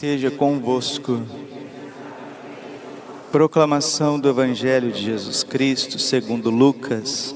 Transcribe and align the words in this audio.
Seja 0.00 0.30
convosco. 0.30 1.20
Proclamação 3.32 4.16
do 4.20 4.28
Evangelho 4.28 4.92
de 4.92 5.02
Jesus 5.02 5.42
Cristo 5.42 5.98
segundo 5.98 6.50
Lucas. 6.50 7.34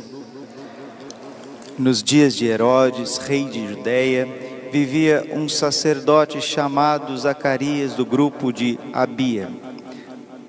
Nos 1.77 2.04
dias 2.04 2.37
de 2.37 2.46
Herodes, 2.46 3.19
rei 3.19 3.46
de 3.46 3.67
Judéia, 3.67 4.29
vivia 4.71 5.29
um 5.33 5.48
sacerdote 5.48 6.40
chamado 6.40 7.19
Zacarias 7.19 7.95
do 7.95 8.06
grupo 8.06 8.52
de 8.52 8.79
Abia. 8.92 9.50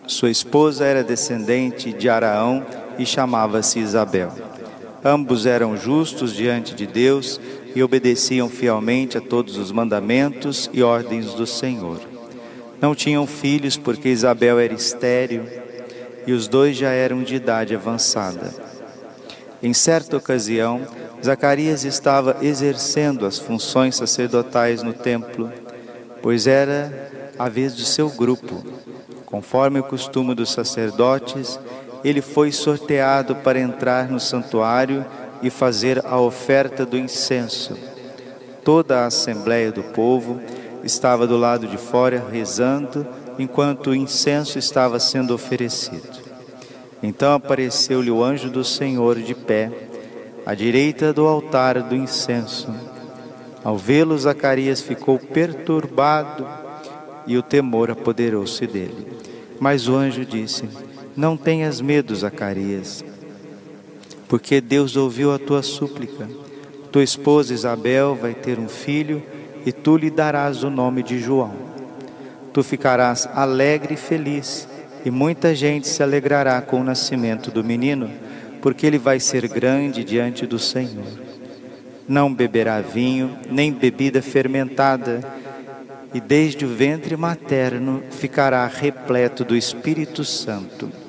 Sua 0.06 0.30
esposa 0.30 0.86
era 0.86 1.04
descendente 1.04 1.92
de 1.92 2.10
Araão 2.10 2.64
e 3.00 3.08
chamava-se 3.08 3.80
Isabel. 3.80 4.32
Ambos 5.04 5.46
eram 5.46 5.76
justos 5.76 6.34
diante 6.34 6.74
de 6.74 6.88
Deus 6.88 7.40
e 7.76 7.84
obedeciam 7.84 8.50
fielmente 8.50 9.18
a 9.18 9.22
todos 9.22 9.58
os 9.58 9.72
mandamentos 9.72 10.70
e 10.72 10.82
ordens 10.82 11.34
do 11.34 11.46
Senhor. 11.46 12.00
Não 12.80 12.96
tinham 12.96 13.28
filhos 13.28 13.76
porque 13.76 14.10
Isabel 14.10 14.60
era 14.60 14.74
estéril 14.74 15.44
e 16.26 16.32
os 16.32 16.48
dois 16.48 16.78
já 16.78 16.92
eram 16.92 17.22
de 17.22 17.36
idade 17.36 17.76
avançada. 17.76 18.54
Em 19.62 19.74
certa 19.74 20.18
ocasião, 20.18 20.82
Zacarias 21.24 21.86
estava 21.86 22.38
exercendo 22.42 23.26
as 23.26 23.40
funções 23.40 23.96
sacerdotais 23.96 24.84
no 24.84 24.94
templo, 24.94 25.52
pois 26.22 26.48
era 26.48 27.12
a 27.40 27.48
vez 27.48 27.76
de 27.76 27.86
seu 27.86 28.10
grupo. 28.10 28.64
Conforme 29.26 29.80
o 29.80 29.84
costume 29.84 30.36
dos 30.36 30.52
sacerdotes, 30.52 31.60
ele 32.04 32.22
foi 32.22 32.52
sorteado 32.52 33.36
para 33.38 33.60
entrar 33.60 34.10
no 34.10 34.20
santuário 34.20 35.06
e 35.42 35.50
fazer 35.50 36.06
a 36.06 36.20
oferta 36.20 36.86
do 36.86 36.98
incenso. 36.98 37.78
Toda 38.64 39.02
a 39.02 39.06
assembleia 39.08 39.72
do 39.72 39.84
povo 39.84 40.40
estava 40.84 41.26
do 41.26 41.38
lado 41.38 41.68
de 41.68 41.78
fora 41.78 42.24
rezando 42.32 43.06
enquanto 43.40 43.92
o 43.92 43.96
incenso 43.96 44.60
estava 44.60 45.00
sendo 45.00 45.34
oferecido. 45.34 46.22
Então 47.02 47.34
apareceu-lhe 47.34 48.12
o 48.12 48.24
anjo 48.24 48.50
do 48.50 48.64
Senhor 48.64 49.20
de 49.20 49.36
pé, 49.36 49.72
à 50.46 50.54
direita 50.54 51.12
do 51.12 51.28
altar 51.28 51.82
do 51.82 51.96
incenso. 51.96 52.74
Ao 53.64 53.78
vê-lo, 53.78 54.18
Zacarias 54.18 54.82
ficou 54.82 55.18
perturbado 55.18 56.46
e 57.26 57.38
o 57.38 57.42
temor 57.42 57.92
apoderou-se 57.92 58.66
dele. 58.68 59.08
Mas 59.60 59.88
o 59.88 59.96
anjo 59.96 60.26
disse: 60.26 60.68
Não 61.16 61.38
tenhas 61.38 61.80
medo, 61.82 62.16
Zacarias 62.16 63.04
porque 64.34 64.60
Deus 64.60 64.96
ouviu 64.96 65.32
a 65.32 65.38
tua 65.38 65.62
súplica. 65.62 66.28
Tua 66.92 67.04
esposa 67.04 67.54
Isabel 67.54 68.16
vai 68.16 68.34
ter 68.34 68.58
um 68.58 68.68
filho 68.68 69.22
e 69.64 69.72
tu 69.72 69.96
lhe 69.96 70.10
darás 70.10 70.64
o 70.64 70.72
nome 70.72 71.04
de 71.04 71.20
João. 71.20 71.54
Tu 72.52 72.64
ficarás 72.64 73.30
alegre 73.32 73.94
e 73.94 73.98
feliz, 73.98 74.68
e 75.06 75.12
muita 75.12 75.54
gente 75.54 75.88
se 75.88 76.02
alegrará 76.02 76.60
com 76.62 76.82
o 76.82 76.84
nascimento 76.84 77.52
do 77.52 77.64
menino, 77.64 78.10
porque 78.60 78.88
ele 78.88 78.98
vai 78.98 79.20
ser 79.20 79.48
grande 79.48 80.04
diante 80.04 80.48
do 80.48 80.58
Senhor. 80.58 81.06
Não 82.08 82.34
beberá 82.34 82.82
vinho, 82.82 83.38
nem 83.52 83.72
bebida 83.72 84.20
fermentada, 84.20 85.22
e 86.12 86.20
desde 86.20 86.66
o 86.66 86.70
ventre 86.70 87.16
materno 87.16 88.02
ficará 88.10 88.66
repleto 88.66 89.46
do 89.46 89.56
Espírito 89.56 90.26
Santo 90.26 91.03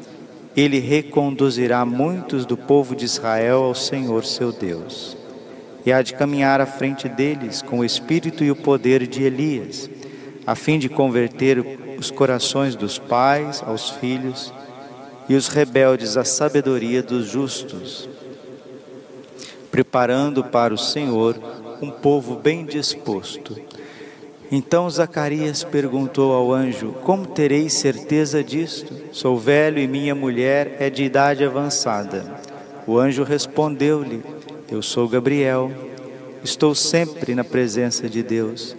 ele 0.57 0.79
reconduzirá 0.79 1.85
muitos 1.85 2.47
do 2.47 2.57
povo 2.57 2.95
de 2.95 3.05
Israel 3.05 3.65
ao 3.65 3.75
Senhor 3.75 4.25
seu 4.25 4.53
Deus. 4.53 5.17
E 5.85 5.93
há 5.93 6.01
de 6.01 6.15
caminhar 6.15 6.61
à 6.61 6.67
frente 6.67 7.09
deles 7.09 7.61
com 7.61 7.81
o 7.81 7.85
espírito 7.85 8.43
e 8.45 8.51
o 8.51 8.57
poder 8.57 9.07
de 9.07 9.23
Elias, 9.23 9.91
a 10.47 10.55
fim 10.55 10.79
de 10.79 10.89
converter 10.89 11.59
os 11.99 12.11
corações 12.11 12.77
dos 12.77 12.99
pais 12.99 13.63
aos 13.67 13.91
filhos 13.91 14.53
e 15.29 15.35
os 15.35 15.49
rebeldes 15.49 16.17
à 16.17 16.25
sabedoria 16.25 17.03
dos 17.03 17.27
justos, 17.27 18.09
preparando 19.71 20.45
para 20.45 20.73
o 20.73 20.79
Senhor 20.79 21.37
um 21.83 21.91
povo 21.91 22.37
bem 22.37 22.65
disposto. 22.65 23.57
Então 24.57 24.89
Zacarias 24.89 25.65
perguntou 25.65 26.33
ao 26.33 26.53
anjo: 26.53 26.93
Como 27.03 27.27
terei 27.27 27.69
certeza 27.69 28.41
disto? 28.45 28.95
Sou 29.11 29.37
velho 29.37 29.81
e 29.81 29.89
minha 29.89 30.15
mulher 30.15 30.77
é 30.79 30.89
de 30.89 31.03
idade 31.03 31.45
avançada. 31.45 32.25
O 32.87 32.97
anjo 32.97 33.25
respondeu-lhe: 33.25 34.23
Eu 34.71 34.81
sou 34.81 35.09
Gabriel. 35.09 35.73
Estou 36.45 36.73
sempre 36.73 37.35
na 37.35 37.43
presença 37.43 38.09
de 38.09 38.23
Deus 38.23 38.77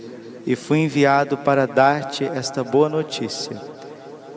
e 0.48 0.56
fui 0.56 0.78
enviado 0.78 1.36
para 1.40 1.66
dar-te 1.68 2.24
esta 2.24 2.64
boa 2.64 2.88
notícia. 2.88 3.62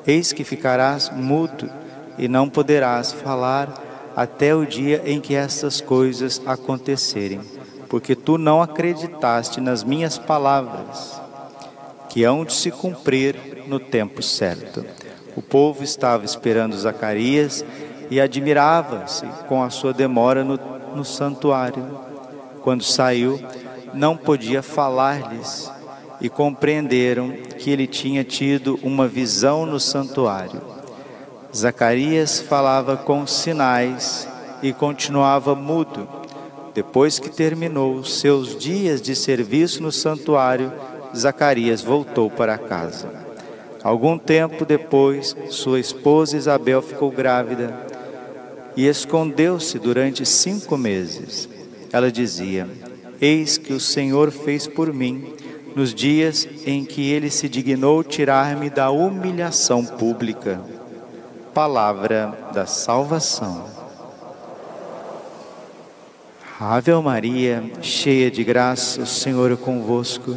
Eis 0.05 0.33
que 0.33 0.43
ficarás 0.43 1.09
mudo 1.15 1.71
e 2.19 2.27
não 2.27 2.51
poderás 2.51 3.13
falar 3.13 3.81
até 4.17 4.57
o 4.57 4.67
dia 4.67 5.05
em 5.07 5.21
que 5.21 5.37
estas 5.37 5.81
coisas 5.81 6.43
acontecerem, 6.45 7.41
porque 7.89 8.17
tu 8.17 8.37
não 8.37 8.61
acreditaste 8.61 9.61
nas 9.61 9.85
minhas 9.85 10.19
palavras 10.19 11.28
que 12.09 12.25
hão 12.25 12.45
de 12.45 12.53
se 12.53 12.71
cumprir 12.71 13.65
no 13.67 13.79
tempo 13.79 14.23
certo. 14.23 14.85
O 15.37 15.43
povo 15.43 15.85
estava 15.85 16.25
esperando 16.25 16.77
Zacarias 16.77 17.65
e 18.11 18.21
admirava-se 18.21 19.27
com 19.47 19.63
a 19.63 19.71
sua 19.71 19.93
demora 19.93 20.43
no, 20.43 20.59
no 20.95 21.05
santuário. 21.05 21.85
Quando 22.63 22.83
saiu, 22.83 23.41
não 23.95 24.17
podia 24.17 24.63
falar-lhes 24.63 25.71
e 26.21 26.29
compreenderam 26.29 27.31
que 27.59 27.71
ele 27.71 27.87
tinha 27.87 28.25
tido 28.25 28.79
uma 28.83 29.07
visão 29.07 29.65
no 29.65 29.79
santuário. 29.79 30.61
Zacarias 31.55 32.41
falava 32.41 32.97
com 32.97 33.27
sinais 33.27 34.29
e 34.63 34.73
continuava 34.73 35.55
mudo. 35.55 36.09
Depois 36.75 37.19
que 37.19 37.31
terminou 37.31 38.05
seus 38.05 38.57
dias 38.57 39.01
de 39.01 39.15
serviço 39.15 39.83
no 39.83 39.91
santuário, 39.91 40.73
Zacarias 41.17 41.83
voltou 41.83 42.31
para 42.31 42.59
casa. 42.59 43.09
Algum 43.83 44.19
tempo 44.19 44.65
depois, 44.65 45.37
sua 45.51 45.79
esposa 45.79 46.37
Isabel 46.37 46.83
ficou 46.83 47.11
grávida 47.11 47.87
e 48.77 48.87
escondeu-se 48.87 49.79
durante 49.79 50.27
cinco 50.27 50.77
meses. 50.77 51.49
Ela 51.93 52.11
dizia: 52.11 52.69
Eis 53.21 53.57
que 53.57 53.73
o 53.73 53.81
Senhor 53.81 54.31
fez 54.31 54.67
por 54.67 54.93
mim 54.93 55.33
nos 55.75 55.95
dias 55.95 56.49
em 56.67 56.85
que 56.85 57.11
ele 57.11 57.31
se 57.31 57.49
dignou 57.49 58.03
tirar-me 58.03 58.69
da 58.69 58.91
humilhação 58.91 59.85
pública. 59.85 60.61
Palavra 61.55 62.51
da 62.53 62.67
salvação. 62.67 63.65
Ave 66.61 66.93
Maria, 66.95 67.63
cheia 67.81 68.29
de 68.31 68.43
graça, 68.43 69.03
o 69.03 69.07
Senhor 69.07 69.53
é 69.53 69.57
convosco. 69.57 70.37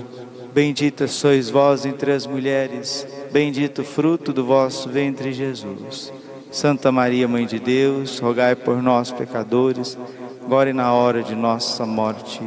Bendita 0.54 1.08
sois 1.08 1.50
vós 1.50 1.86
entre 1.86 2.12
as 2.12 2.28
mulheres, 2.28 3.08
bendito 3.32 3.84
o 3.84 3.86
fruto 3.86 4.34
do 4.34 4.44
vosso 4.44 4.90
ventre, 4.90 5.32
Jesus. 5.32 6.12
Santa 6.52 6.92
Maria, 6.92 7.26
Mãe 7.26 7.46
de 7.46 7.58
Deus, 7.58 8.20
rogai 8.20 8.54
por 8.54 8.84
nós, 8.84 9.12
pecadores, 9.14 9.98
agora 10.44 10.70
e 10.70 10.74
na 10.74 10.92
hora 10.92 11.24
de 11.24 11.36
nossa 11.36 11.86
morte. 11.86 12.42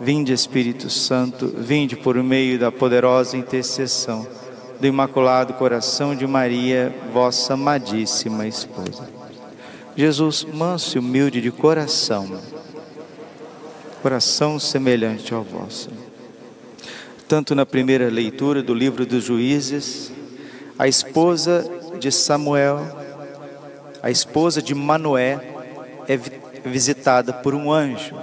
Vinde, 0.00 0.32
Espírito 0.32 0.90
Santo, 0.90 1.46
vinde 1.46 1.94
por 1.94 2.16
meio 2.24 2.58
da 2.58 2.72
poderosa 2.72 3.36
intercessão 3.36 4.26
do 4.80 4.86
Imaculado 4.88 5.54
Coração 5.54 6.16
de 6.16 6.26
Maria, 6.26 6.92
vossa 7.12 7.54
amadíssima 7.54 8.48
esposa. 8.48 9.08
Jesus, 9.94 10.44
manso 10.44 10.96
e 10.96 10.98
humilde 10.98 11.40
de 11.40 11.52
coração, 11.52 12.40
coração 14.02 14.58
semelhante 14.58 15.32
ao 15.32 15.44
vosso 15.44 16.07
tanto 17.28 17.54
na 17.54 17.66
primeira 17.66 18.08
leitura 18.08 18.62
do 18.62 18.72
livro 18.72 19.04
dos 19.04 19.22
Juízes, 19.22 20.10
a 20.78 20.88
esposa 20.88 21.62
de 22.00 22.10
Samuel, 22.10 22.80
a 24.02 24.10
esposa 24.10 24.62
de 24.62 24.74
Manoé, 24.74 25.38
é 26.08 26.16
visitada 26.66 27.34
por 27.34 27.54
um 27.54 27.70
anjo, 27.70 28.16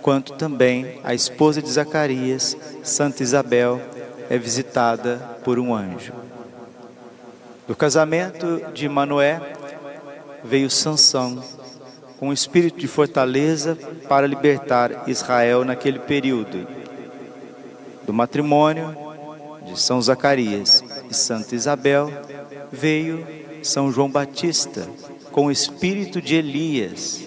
quanto 0.00 0.32
também 0.32 0.98
a 1.04 1.12
esposa 1.12 1.60
de 1.60 1.70
Zacarias, 1.70 2.56
Santa 2.82 3.22
Isabel, 3.22 3.82
é 4.30 4.38
visitada 4.38 5.18
por 5.44 5.58
um 5.58 5.74
anjo. 5.74 6.14
Do 7.66 7.76
casamento 7.76 8.62
de 8.72 8.88
Manoé 8.88 9.42
veio 10.42 10.70
Sansão, 10.70 11.44
com 12.18 12.30
um 12.30 12.32
espírito 12.32 12.78
de 12.78 12.88
fortaleza 12.88 13.76
para 14.08 14.26
libertar 14.26 15.04
Israel 15.06 15.66
naquele 15.66 15.98
período 15.98 16.77
do 18.08 18.14
matrimônio 18.14 18.96
de 19.66 19.78
São 19.78 20.00
Zacarias 20.00 20.82
e 21.10 21.14
Santa 21.14 21.54
Isabel 21.54 22.10
veio 22.72 23.26
São 23.62 23.92
João 23.92 24.10
Batista 24.10 24.88
com 25.30 25.44
o 25.44 25.50
espírito 25.50 26.22
de 26.22 26.34
Elias 26.34 27.26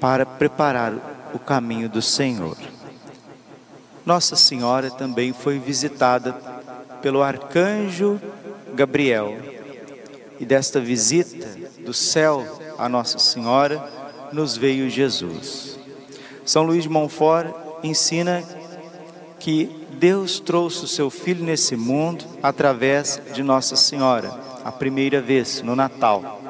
para 0.00 0.24
preparar 0.24 0.94
o 1.34 1.38
caminho 1.40 1.88
do 1.88 2.00
Senhor. 2.00 2.56
Nossa 4.06 4.36
Senhora 4.36 4.88
também 4.88 5.32
foi 5.32 5.58
visitada 5.58 6.32
pelo 7.02 7.20
arcanjo 7.20 8.20
Gabriel. 8.74 9.36
E 10.38 10.46
desta 10.46 10.80
visita 10.80 11.44
do 11.84 11.92
céu 11.92 12.46
a 12.78 12.88
Nossa 12.88 13.18
Senhora 13.18 13.84
nos 14.32 14.56
veio 14.56 14.88
Jesus. 14.88 15.76
São 16.44 16.62
Luís 16.62 16.84
de 16.84 16.88
Montfort 16.88 17.52
ensina 17.82 18.44
que 19.40 19.77
Deus 19.98 20.38
trouxe 20.38 20.84
o 20.84 20.88
seu 20.88 21.10
filho 21.10 21.44
nesse 21.44 21.74
mundo 21.74 22.24
através 22.40 23.20
de 23.34 23.42
Nossa 23.42 23.74
Senhora, 23.74 24.30
a 24.64 24.70
primeira 24.70 25.20
vez 25.20 25.60
no 25.60 25.74
Natal. 25.74 26.40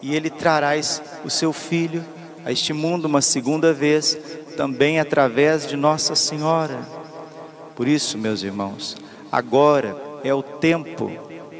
E 0.00 0.14
ele 0.14 0.30
trarás 0.30 1.02
o 1.24 1.30
seu 1.30 1.52
filho 1.52 2.04
a 2.44 2.52
este 2.52 2.72
mundo 2.72 3.06
uma 3.06 3.20
segunda 3.20 3.72
vez, 3.72 4.16
também 4.56 5.00
através 5.00 5.66
de 5.66 5.76
Nossa 5.76 6.14
Senhora. 6.14 6.78
Por 7.74 7.88
isso, 7.88 8.16
meus 8.16 8.44
irmãos, 8.44 8.96
agora 9.32 9.96
é 10.22 10.32
o 10.32 10.42
tempo 10.42 11.10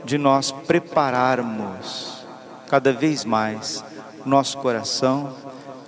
de 0.04 0.16
nós 0.16 0.52
prepararmos 0.52 2.25
cada 2.69 2.92
vez 2.92 3.25
mais 3.25 3.84
nosso 4.25 4.58
coração, 4.58 5.34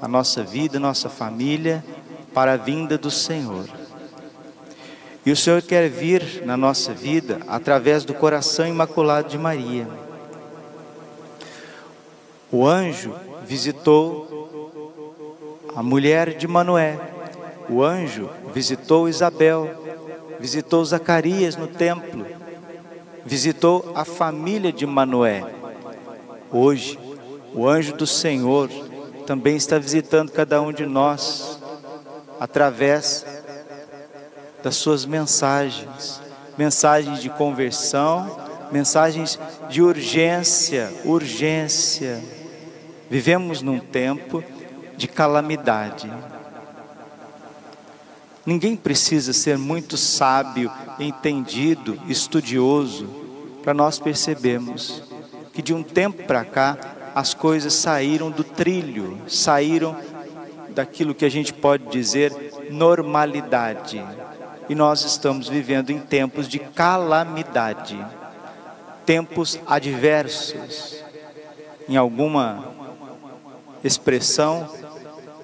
a 0.02 0.08
nossa 0.08 0.42
vida, 0.42 0.80
nossa 0.80 1.08
família 1.08 1.84
para 2.34 2.54
a 2.54 2.56
vinda 2.56 2.98
do 2.98 3.12
Senhor. 3.12 3.75
E 5.26 5.32
o 5.32 5.36
Senhor 5.36 5.60
quer 5.60 5.88
vir 5.90 6.44
na 6.46 6.56
nossa 6.56 6.94
vida 6.94 7.40
através 7.48 8.04
do 8.04 8.14
coração 8.14 8.64
imaculado 8.64 9.28
de 9.28 9.36
Maria. 9.36 9.88
O 12.48 12.64
anjo 12.64 13.12
visitou 13.44 14.48
a 15.74 15.82
mulher 15.82 16.36
de 16.36 16.46
Manoé. 16.46 16.96
O 17.68 17.82
anjo 17.82 18.30
visitou 18.54 19.08
Isabel, 19.08 19.68
visitou 20.38 20.84
Zacarias 20.84 21.56
no 21.56 21.66
templo, 21.66 22.24
visitou 23.24 23.90
a 23.96 24.04
família 24.04 24.72
de 24.72 24.86
Manoé. 24.86 25.42
Hoje, 26.52 26.96
o 27.52 27.66
anjo 27.66 27.96
do 27.96 28.06
Senhor 28.06 28.70
também 29.26 29.56
está 29.56 29.76
visitando 29.76 30.30
cada 30.30 30.62
um 30.62 30.72
de 30.72 30.86
nós 30.86 31.60
através 32.38 33.35
das 34.66 34.74
suas 34.74 35.06
mensagens, 35.06 36.20
mensagens 36.58 37.22
de 37.22 37.30
conversão, 37.30 38.36
mensagens 38.72 39.38
de 39.70 39.80
urgência, 39.80 40.92
urgência. 41.04 42.20
Vivemos 43.08 43.62
num 43.62 43.78
tempo 43.78 44.42
de 44.96 45.06
calamidade. 45.06 46.12
Ninguém 48.44 48.74
precisa 48.74 49.32
ser 49.32 49.56
muito 49.56 49.96
sábio, 49.96 50.68
entendido, 50.98 51.96
estudioso 52.08 53.06
para 53.62 53.72
nós 53.72 54.00
percebermos 54.00 55.00
que 55.52 55.62
de 55.62 55.72
um 55.72 55.84
tempo 55.84 56.24
para 56.24 56.44
cá 56.44 56.76
as 57.14 57.34
coisas 57.34 57.72
saíram 57.72 58.32
do 58.32 58.42
trilho, 58.42 59.16
saíram 59.28 59.96
daquilo 60.70 61.14
que 61.14 61.24
a 61.24 61.30
gente 61.30 61.52
pode 61.52 61.86
dizer 61.86 62.32
normalidade. 62.68 64.04
E 64.68 64.74
nós 64.74 65.04
estamos 65.04 65.48
vivendo 65.48 65.90
em 65.90 66.00
tempos 66.00 66.48
de 66.48 66.58
calamidade, 66.58 68.04
tempos 69.04 69.58
adversos. 69.66 70.96
Em 71.88 71.96
alguma 71.96 72.74
expressão, 73.84 74.68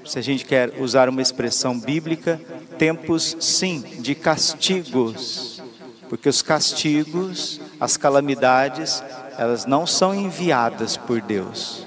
se 0.05 0.19
a 0.19 0.23
gente 0.23 0.45
quer 0.45 0.81
usar 0.81 1.09
uma 1.09 1.23
expressão 1.23 1.79
bíblica, 1.79 2.41
tempos 2.77 3.37
sim 3.39 3.81
de 4.01 4.17
castigos, 4.17 5.63
porque 6.09 6.29
os 6.29 6.43
castigos, 6.43 7.61
as 7.79 7.97
calamidades, 7.97 9.03
elas 9.39 9.67
não 9.67 9.87
são 9.87 10.13
enviadas 10.13 10.97
por 10.97 11.21
Deus. 11.21 11.87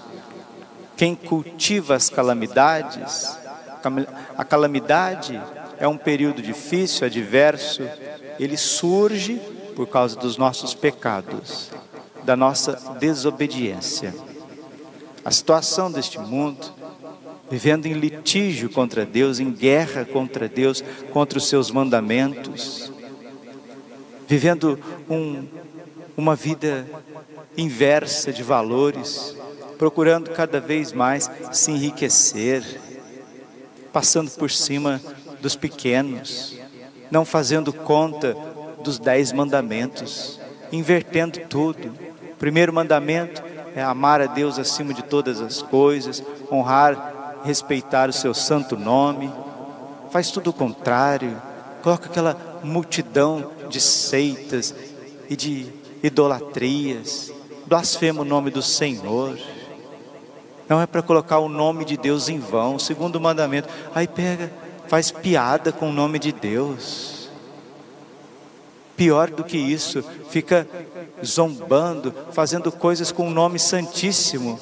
Quem 0.95 1.13
cultiva 1.13 1.95
as 1.95 2.09
calamidades, 2.09 3.37
a 4.37 4.45
calamidade 4.45 5.39
é 5.80 5.88
um 5.88 5.98
período 5.98 6.42
difícil, 6.42 7.06
adverso, 7.06 7.83
ele 8.39 8.57
surge 8.57 9.39
por 9.75 9.88
causa 9.88 10.16
dos 10.18 10.38
nossos 10.38 10.74
pecados, 10.74 11.69
da 12.24 12.36
nossa 12.36 12.95
desobediência. 13.00 14.13
A 15.24 15.31
situação 15.31 15.92
deste 15.92 16.19
mundo 16.19 16.74
vivendo 17.50 17.86
em 17.86 17.94
litígio 17.94 18.69
contra 18.69 19.06
Deus, 19.06 19.39
em 19.39 19.51
guerra 19.51 20.04
contra 20.06 20.48
Deus, 20.48 20.83
contra 21.12 21.38
os 21.38 21.48
seus 21.48 21.69
mandamentos, 21.69 22.92
vivendo 24.28 24.80
um, 25.10 25.45
uma 26.18 26.36
vida 26.36 26.88
inversa 27.56 28.33
de 28.33 28.42
valores, 28.42 29.36
procurando 29.78 30.31
cada 30.31 30.60
vez 30.60 30.92
mais 30.92 31.30
se 31.51 31.71
enriquecer, 31.71 32.81
passando 33.94 34.31
por 34.31 34.50
cima 34.50 35.00
dos 35.45 35.56
pequenos, 35.56 36.57
não 37.12 37.24
fazendo 37.24 37.71
conta 37.71 38.36
dos 38.83 38.97
dez 38.97 39.31
mandamentos, 39.31 40.39
invertendo 40.71 41.39
tudo. 41.42 41.94
O 42.31 42.36
primeiro 42.36 42.74
mandamento 42.74 43.44
é 43.75 43.83
amar 43.83 44.21
a 44.21 44.25
Deus 44.25 44.57
acima 44.57 44.92
de 44.92 45.03
todas 45.03 45.42
as 45.42 45.62
coisas, 45.62 46.24
honrar 46.51 47.42
respeitar 47.44 48.09
o 48.09 48.13
seu 48.13 48.33
santo 48.33 48.75
nome, 48.75 49.31
faz 50.09 50.31
tudo 50.31 50.50
o 50.50 50.53
contrário, 50.53 51.39
coloca 51.83 52.09
aquela 52.09 52.59
multidão 52.63 53.51
de 53.69 53.80
seitas 53.80 54.74
e 55.30 55.36
de 55.36 55.68
idolatrias, 56.01 57.31
blasfema 57.68 58.24
o 58.24 58.25
nome 58.25 58.50
do 58.50 58.63
Senhor. 58.63 59.38
Não 60.68 60.81
é 60.81 60.88
para 60.88 61.03
colocar 61.03 61.38
o 61.38 61.47
nome 61.47 61.86
de 61.86 61.97
Deus 61.97 62.30
em 62.30 62.39
vão, 62.39 62.80
segundo 62.80 63.21
mandamento. 63.21 63.69
Aí 63.94 64.07
pega, 64.07 64.51
faz 64.87 65.11
piada 65.11 65.71
com 65.71 65.89
o 65.89 65.93
nome 65.93 66.19
de 66.19 66.31
Deus. 66.31 67.29
Pior 68.95 69.29
do 69.29 69.43
que 69.43 69.57
isso, 69.57 70.03
fica 70.29 70.67
zombando, 71.23 72.13
fazendo 72.31 72.71
coisas 72.71 73.11
com 73.11 73.27
o 73.27 73.31
nome 73.31 73.59
santíssimo 73.59 74.59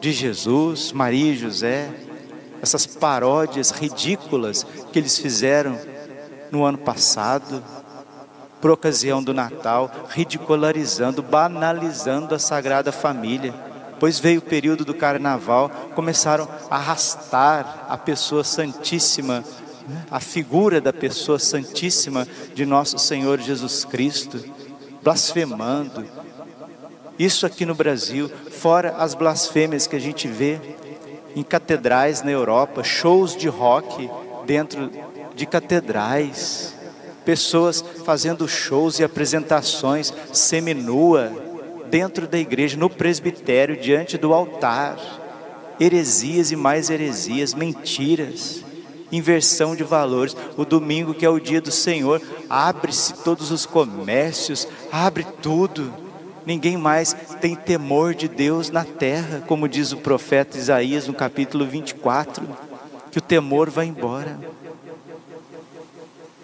de 0.00 0.12
Jesus, 0.12 0.92
Maria 0.92 1.32
e 1.32 1.36
José 1.36 2.06
essas 2.62 2.86
paródias 2.86 3.70
ridículas 3.70 4.66
que 4.92 4.98
eles 4.98 5.18
fizeram 5.18 5.78
no 6.50 6.64
ano 6.64 6.78
passado, 6.78 7.62
por 8.60 8.70
ocasião 8.70 9.22
do 9.22 9.34
Natal, 9.34 9.90
ridicularizando, 10.08 11.22
banalizando 11.22 12.34
a 12.34 12.38
Sagrada 12.38 12.90
Família. 12.90 13.54
Pois 13.98 14.18
veio 14.18 14.40
o 14.40 14.42
período 14.42 14.84
do 14.84 14.94
carnaval, 14.94 15.70
começaram 15.94 16.48
a 16.70 16.76
arrastar 16.76 17.86
a 17.88 17.96
pessoa 17.96 18.44
santíssima, 18.44 19.42
a 20.10 20.20
figura 20.20 20.80
da 20.80 20.92
pessoa 20.92 21.38
santíssima 21.38 22.26
de 22.54 22.66
nosso 22.66 22.98
Senhor 22.98 23.40
Jesus 23.40 23.84
Cristo, 23.84 24.42
blasfemando. 25.02 26.04
Isso 27.18 27.46
aqui 27.46 27.64
no 27.64 27.74
Brasil, 27.74 28.30
fora 28.50 28.96
as 28.98 29.14
blasfêmias 29.14 29.86
que 29.86 29.96
a 29.96 30.00
gente 30.00 30.28
vê 30.28 30.60
em 31.34 31.42
catedrais 31.42 32.22
na 32.22 32.30
Europa, 32.30 32.84
shows 32.84 33.34
de 33.36 33.48
rock 33.48 34.10
dentro 34.46 34.90
de 35.34 35.46
catedrais, 35.46 36.74
pessoas 37.24 37.84
fazendo 38.04 38.46
shows 38.46 38.98
e 38.98 39.04
apresentações 39.04 40.12
seminua 40.32 41.45
dentro 41.90 42.26
da 42.26 42.38
igreja, 42.38 42.76
no 42.76 42.90
presbitério, 42.90 43.76
diante 43.76 44.18
do 44.18 44.32
altar. 44.32 44.98
Heresias 45.78 46.50
e 46.50 46.56
mais 46.56 46.88
heresias, 46.88 47.52
mentiras, 47.52 48.64
inversão 49.12 49.76
de 49.76 49.84
valores. 49.84 50.36
O 50.56 50.64
domingo, 50.64 51.14
que 51.14 51.24
é 51.24 51.28
o 51.28 51.40
dia 51.40 51.60
do 51.60 51.70
Senhor, 51.70 52.20
abre-se 52.48 53.12
todos 53.22 53.50
os 53.50 53.66
comércios, 53.66 54.66
abre 54.90 55.24
tudo 55.42 56.06
ninguém 56.46 56.76
mais 56.76 57.12
tem 57.40 57.56
temor 57.56 58.14
de 58.14 58.28
Deus 58.28 58.70
na 58.70 58.84
terra, 58.84 59.42
como 59.48 59.68
diz 59.68 59.90
o 59.90 59.96
profeta 59.96 60.56
Isaías 60.56 61.08
no 61.08 61.12
capítulo 61.12 61.66
24, 61.66 62.48
que 63.10 63.18
o 63.18 63.20
temor 63.20 63.68
vai 63.68 63.86
embora. 63.86 64.38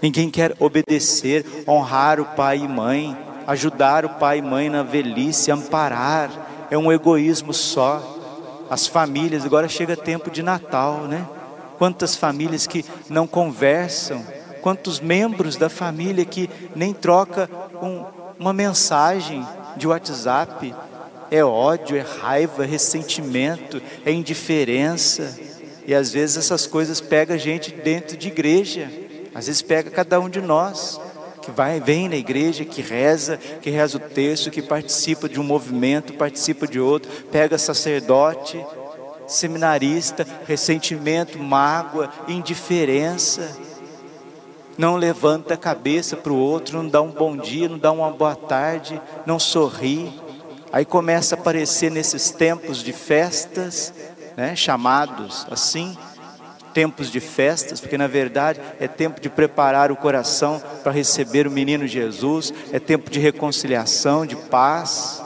Ninguém 0.03 0.29
quer 0.29 0.57
obedecer, 0.59 1.47
honrar 1.69 2.21
o 2.21 2.25
pai 2.25 2.59
e 2.59 2.69
mãe, 2.69 3.17
ajudar 3.47 4.05
o 4.05 4.11
pai 4.11 4.39
e 4.39 4.43
mãe 4.43 4.69
na 4.69 4.83
velhice, 4.83 5.51
amparar, 5.51 6.31
é 6.71 6.79
um 6.79 6.91
egoísmo 6.93 7.53
só. 7.53 8.19
As 8.71 8.87
famílias, 8.87 9.45
agora 9.45 9.69
chega 9.69 9.97
tempo 9.97 10.31
de 10.31 10.43
Natal, 10.43 11.03
né? 11.03 11.27
Quantas 11.79 12.17
famílias 12.17 12.67
que 12.67 12.85
não 13.09 13.27
conversam, 13.27 14.25
quantos 14.63 15.01
membros 15.01 15.57
da 15.57 15.69
família 15.69 16.25
que 16.25 16.49
nem 16.75 16.95
troca 16.95 17.51
um, 17.83 18.05
uma 18.39 18.53
mensagem 18.53 19.47
de 19.77 19.87
WhatsApp 19.87 20.75
é 21.31 21.45
ódio, 21.45 21.97
é 21.97 22.01
raiva, 22.01 22.65
é 22.65 22.67
ressentimento, 22.67 23.81
é 24.05 24.13
indiferença. 24.13 25.35
E 25.87 25.95
às 25.95 26.13
vezes 26.13 26.37
essas 26.37 26.67
coisas 26.67 27.01
pegam 27.01 27.35
a 27.35 27.39
gente 27.39 27.73
dentro 27.73 28.17
de 28.17 28.29
igreja, 28.29 28.89
às 29.35 29.47
vezes 29.47 29.63
pega 29.63 29.91
cada 29.91 30.21
um 30.21 30.29
de 30.29 30.41
nós. 30.41 31.01
Que 31.43 31.51
vai, 31.51 31.81
vem 31.81 32.09
na 32.09 32.17
igreja, 32.17 32.65
que 32.65 32.81
reza, 32.81 33.37
que 33.37 33.69
reza 33.69 33.99
o 33.99 34.01
texto, 34.01 34.51
que 34.51 34.63
participa 34.63 35.29
de 35.29 35.41
um 35.41 35.45
movimento, 35.45 36.15
participa 36.15 36.67
de 36.67 36.79
outro, 36.81 37.11
pega 37.31 37.59
sacerdote, 37.59 38.65
seminarista, 39.27 40.27
ressentimento, 40.47 41.39
mágoa, 41.39 42.11
indiferença, 42.29 43.57
não 44.79 44.97
levanta 44.97 45.55
a 45.55 45.57
cabeça 45.57 46.17
para 46.17 46.33
o 46.33 46.39
outro, 46.39 46.83
não 46.83 46.89
dá 46.89 47.03
um 47.03 47.11
bom 47.11 47.37
dia, 47.37 47.69
não 47.69 47.79
dá 47.79 47.93
uma 47.93 48.11
boa 48.11 48.35
tarde, 48.35 49.01
não 49.27 49.39
sorri. 49.39 50.21
Aí 50.73 50.85
começa 50.85 51.35
a 51.35 51.39
aparecer 51.39 51.91
nesses 51.91 52.31
tempos 52.31 52.83
de 52.83 52.93
festas, 52.93 53.93
né, 54.37 54.57
chamados 54.57 55.47
assim, 55.51 55.97
tempos 56.73 57.11
de 57.11 57.21
festas, 57.21 57.81
porque 57.81 57.99
na 57.99 58.07
verdade 58.07 58.61
é 58.81 58.89
tempo 58.89 59.21
de 59.21 59.29
preparar 59.29 59.93
o 59.93 59.97
coração 59.97 60.63
para 60.83 60.93
receber 60.93 61.47
o 61.47 61.51
menino 61.51 61.87
Jesus, 61.87 62.53
é 62.73 62.79
tempo 62.79 63.11
de 63.11 63.21
reconciliação, 63.21 64.27
de 64.27 64.37
paz. 64.37 65.23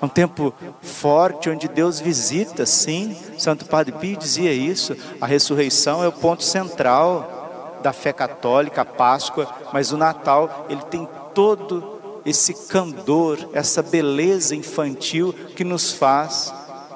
É 0.00 0.04
um 0.04 0.08
tempo 0.08 0.52
forte 0.80 1.48
onde 1.48 1.68
Deus 1.68 2.00
visita, 2.00 2.66
sim. 2.66 3.16
Santo 3.38 3.66
Padre 3.66 3.92
Pio 3.92 4.16
dizia 4.16 4.52
isso. 4.52 4.96
A 5.20 5.26
ressurreição 5.26 6.02
é 6.02 6.08
o 6.08 6.12
ponto 6.12 6.42
central 6.42 7.78
da 7.82 7.92
fé 7.92 8.12
católica, 8.12 8.82
a 8.82 8.84
Páscoa, 8.84 9.48
mas 9.72 9.92
o 9.92 9.96
Natal, 9.96 10.66
ele 10.68 10.82
tem 10.82 11.08
todo 11.32 12.00
esse 12.24 12.68
candor, 12.68 13.38
essa 13.52 13.82
beleza 13.82 14.54
infantil 14.56 15.32
que 15.56 15.64
nos 15.64 15.92
faz 15.92 16.52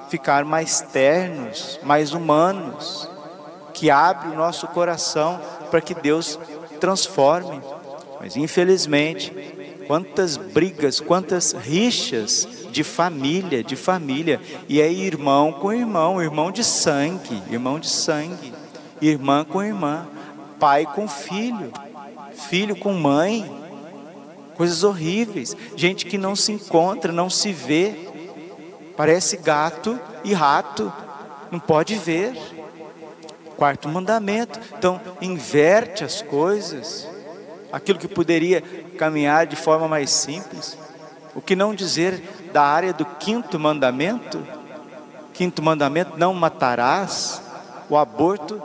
ficar 0.08 0.44
mais 0.44 0.80
ternos, 0.80 1.80
mais 1.82 2.12
humanos, 2.12 3.08
que 3.76 3.90
abre 3.90 4.30
o 4.30 4.34
nosso 4.34 4.66
coração 4.68 5.40
para 5.70 5.80
que 5.80 5.94
Deus 5.94 6.38
transforme. 6.80 7.60
Mas 8.18 8.36
infelizmente, 8.36 9.32
quantas 9.86 10.36
brigas, 10.36 10.98
quantas 10.98 11.52
rixas 11.52 12.48
de 12.70 12.82
família, 12.82 13.62
de 13.62 13.76
família, 13.76 14.40
e 14.68 14.80
é 14.80 14.90
irmão 14.90 15.52
com 15.52 15.72
irmão, 15.72 16.20
irmão 16.20 16.50
de 16.50 16.64
sangue, 16.64 17.42
irmão 17.50 17.78
de 17.78 17.88
sangue, 17.88 18.52
irmã 19.00 19.44
com 19.44 19.62
irmã, 19.62 20.08
pai 20.58 20.86
com 20.86 21.06
filho, 21.06 21.70
filho 22.48 22.74
com 22.74 22.92
mãe, 22.94 23.48
coisas 24.56 24.82
horríveis, 24.82 25.54
gente 25.76 26.06
que 26.06 26.18
não 26.18 26.34
se 26.34 26.50
encontra, 26.50 27.12
não 27.12 27.28
se 27.28 27.52
vê, 27.52 28.06
Parece 28.96 29.36
gato 29.36 30.00
e 30.24 30.32
rato, 30.32 30.90
não 31.50 31.60
pode 31.60 31.96
ver. 31.96 32.34
Quarto 33.56 33.88
mandamento, 33.88 34.60
então 34.76 35.00
inverte 35.20 36.04
as 36.04 36.20
coisas. 36.20 37.08
Aquilo 37.72 37.98
que 37.98 38.08
poderia 38.08 38.60
caminhar 38.98 39.46
de 39.46 39.56
forma 39.56 39.88
mais 39.88 40.10
simples. 40.10 40.76
O 41.34 41.40
que 41.40 41.56
não 41.56 41.74
dizer 41.74 42.22
da 42.52 42.62
área 42.62 42.92
do 42.92 43.04
quinto 43.04 43.58
mandamento? 43.58 44.46
Quinto 45.32 45.62
mandamento, 45.62 46.16
não 46.16 46.32
matarás. 46.32 47.42
O 47.88 47.96
aborto 47.96 48.62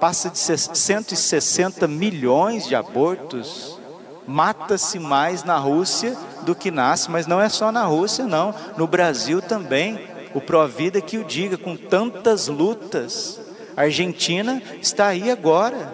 passa 0.00 0.30
de 0.30 0.38
160 0.38 1.88
milhões 1.88 2.66
de 2.66 2.74
abortos. 2.74 3.78
Mata-se 4.26 4.98
mais 4.98 5.44
na 5.44 5.56
Rússia 5.56 6.16
do 6.42 6.54
que 6.54 6.70
nasce, 6.70 7.10
mas 7.10 7.26
não 7.26 7.40
é 7.40 7.48
só 7.48 7.70
na 7.70 7.84
Rússia, 7.84 8.24
não. 8.24 8.54
No 8.76 8.86
Brasil 8.86 9.40
também. 9.40 10.08
O 10.34 10.40
Provida 10.40 11.00
que 11.00 11.16
o 11.16 11.24
diga, 11.24 11.56
com 11.56 11.76
tantas 11.76 12.48
lutas. 12.48 13.40
A 13.76 13.82
Argentina 13.82 14.62
está 14.80 15.08
aí 15.08 15.30
agora, 15.30 15.92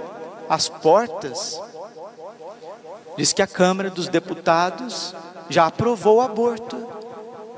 às 0.48 0.68
portas. 0.68 1.60
Diz 3.16 3.32
que 3.32 3.42
a 3.42 3.46
Câmara 3.46 3.90
dos 3.90 4.08
Deputados 4.08 5.14
já 5.48 5.66
aprovou 5.66 6.18
o 6.18 6.20
aborto. 6.20 6.86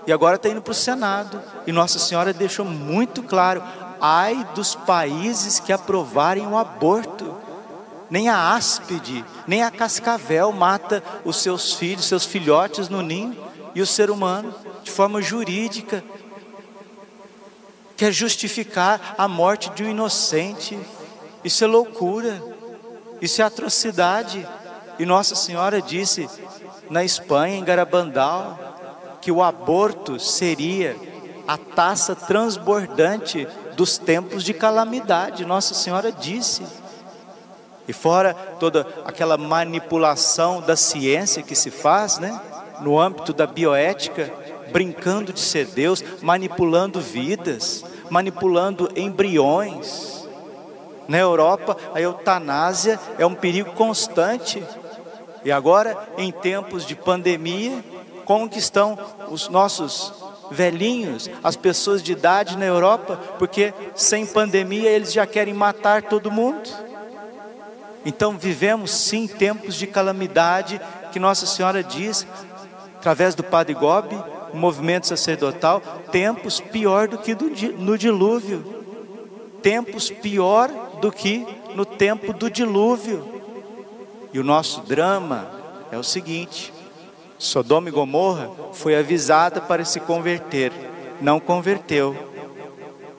E 0.06 0.12
agora 0.12 0.36
está 0.36 0.48
indo 0.48 0.62
para 0.62 0.72
o 0.72 0.74
Senado. 0.74 1.40
E 1.66 1.72
Nossa 1.72 1.98
Senhora 1.98 2.32
deixou 2.32 2.64
muito 2.64 3.22
claro: 3.22 3.62
ai 4.00 4.46
dos 4.54 4.74
países 4.74 5.60
que 5.60 5.72
aprovarem 5.72 6.46
o 6.46 6.56
aborto 6.56 7.44
nem 8.10 8.28
a 8.28 8.54
áspide, 8.54 9.24
nem 9.46 9.62
a 9.62 9.70
cascavel 9.70 10.52
mata 10.52 11.02
os 11.24 11.36
seus 11.38 11.72
filhos, 11.72 12.04
seus 12.04 12.24
filhotes 12.24 12.88
no 12.88 13.02
ninho, 13.02 13.36
e 13.74 13.82
o 13.82 13.86
ser 13.86 14.10
humano, 14.10 14.54
de 14.82 14.90
forma 14.90 15.20
jurídica, 15.20 16.04
quer 17.96 18.12
justificar 18.12 19.14
a 19.16 19.28
morte 19.28 19.70
de 19.70 19.84
um 19.84 19.90
inocente. 19.90 20.78
Isso 21.42 21.64
é 21.64 21.66
loucura, 21.66 22.42
isso 23.20 23.40
é 23.42 23.44
atrocidade. 23.44 24.46
E 24.98 25.04
Nossa 25.06 25.34
Senhora 25.34 25.80
disse 25.80 26.28
na 26.90 27.04
Espanha, 27.04 27.56
em 27.56 27.64
Garabandal, 27.64 28.58
que 29.20 29.32
o 29.32 29.42
aborto 29.42 30.20
seria 30.20 30.96
a 31.46 31.56
taça 31.56 32.14
transbordante 32.14 33.46
dos 33.76 33.98
tempos 33.98 34.44
de 34.44 34.54
calamidade. 34.54 35.44
Nossa 35.44 35.74
Senhora 35.74 36.12
disse. 36.12 36.62
E 37.86 37.92
fora 37.92 38.32
toda 38.58 38.86
aquela 39.04 39.36
manipulação 39.36 40.62
da 40.62 40.74
ciência 40.74 41.42
que 41.42 41.54
se 41.54 41.70
faz, 41.70 42.18
né? 42.18 42.40
No 42.80 42.98
âmbito 42.98 43.32
da 43.32 43.46
bioética, 43.46 44.32
brincando 44.74 45.32
de 45.32 45.38
ser 45.38 45.66
Deus, 45.66 46.02
manipulando 46.20 47.00
vidas, 47.00 47.84
manipulando 48.10 48.90
embriões. 48.96 50.28
Na 51.06 51.16
Europa, 51.16 51.76
a 51.94 52.00
eutanásia 52.00 52.98
é 53.16 53.24
um 53.24 53.36
perigo 53.36 53.70
constante. 53.74 54.64
E 55.44 55.52
agora, 55.52 55.96
em 56.18 56.32
tempos 56.32 56.84
de 56.84 56.96
pandemia, 56.96 57.84
como 58.24 58.48
que 58.48 58.58
estão 58.58 58.98
os 59.30 59.48
nossos 59.48 60.12
velhinhos, 60.50 61.30
as 61.44 61.54
pessoas 61.54 62.02
de 62.02 62.10
idade 62.10 62.58
na 62.58 62.64
Europa? 62.64 63.16
Porque 63.38 63.72
sem 63.94 64.26
pandemia 64.26 64.90
eles 64.90 65.12
já 65.12 65.24
querem 65.24 65.54
matar 65.54 66.02
todo 66.02 66.32
mundo. 66.32 66.68
Então 68.04 68.36
vivemos 68.36 68.90
sim 68.90 69.28
tempos 69.28 69.76
de 69.76 69.86
calamidade 69.86 70.80
que 71.12 71.20
Nossa 71.20 71.46
Senhora 71.46 71.80
diz, 71.80 72.26
através 72.98 73.36
do 73.36 73.44
Padre 73.44 73.74
Gobi, 73.74 74.33
movimento 74.54 75.06
sacerdotal, 75.06 75.80
tempos 76.10 76.60
pior 76.60 77.08
do 77.08 77.18
que 77.18 77.34
no 77.34 77.98
dilúvio. 77.98 78.64
Tempos 79.62 80.10
pior 80.10 80.70
do 81.00 81.10
que 81.10 81.46
no 81.74 81.84
tempo 81.84 82.32
do 82.32 82.50
dilúvio. 82.50 83.42
E 84.32 84.38
o 84.38 84.44
nosso 84.44 84.82
drama 84.82 85.50
é 85.90 85.98
o 85.98 86.02
seguinte: 86.02 86.72
Sodoma 87.38 87.88
e 87.88 87.92
Gomorra 87.92 88.50
foi 88.72 88.96
avisada 88.96 89.60
para 89.60 89.84
se 89.84 90.00
converter, 90.00 90.72
não 91.20 91.38
converteu. 91.40 92.16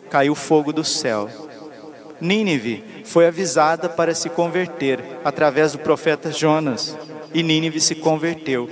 Caiu 0.10 0.36
fogo 0.36 0.72
do 0.72 0.84
céu. 0.84 1.30
Nínive 2.20 2.84
foi 3.04 3.27
avisada 3.27 3.89
para 3.89 4.15
se 4.15 4.30
converter 4.30 5.00
através 5.24 5.74
do 5.74 5.80
profeta 5.80 6.32
Jonas, 6.32 6.98
e 7.34 7.44
Nínive 7.44 7.80
se 7.82 7.96
converteu. 7.96 8.70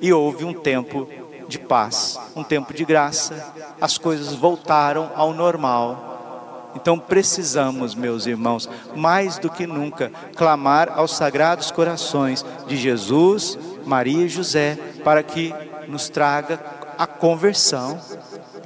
E 0.00 0.12
houve 0.12 0.44
um 0.44 0.52
tempo 0.52 1.08
de 1.52 1.58
paz, 1.58 2.18
um 2.34 2.42
tempo 2.42 2.72
de 2.72 2.84
graça. 2.84 3.52
As 3.80 3.98
coisas 3.98 4.32
voltaram 4.34 5.10
ao 5.14 5.32
normal. 5.32 6.72
Então 6.74 6.98
precisamos, 6.98 7.94
meus 7.94 8.26
irmãos, 8.26 8.68
mais 8.96 9.38
do 9.38 9.50
que 9.50 9.66
nunca, 9.66 10.10
clamar 10.34 10.90
aos 10.96 11.14
sagrados 11.14 11.70
corações 11.70 12.44
de 12.66 12.76
Jesus, 12.76 13.58
Maria 13.84 14.24
e 14.24 14.28
José, 14.28 14.78
para 15.04 15.22
que 15.22 15.54
nos 15.86 16.08
traga 16.08 16.58
a 16.96 17.06
conversão 17.06 18.00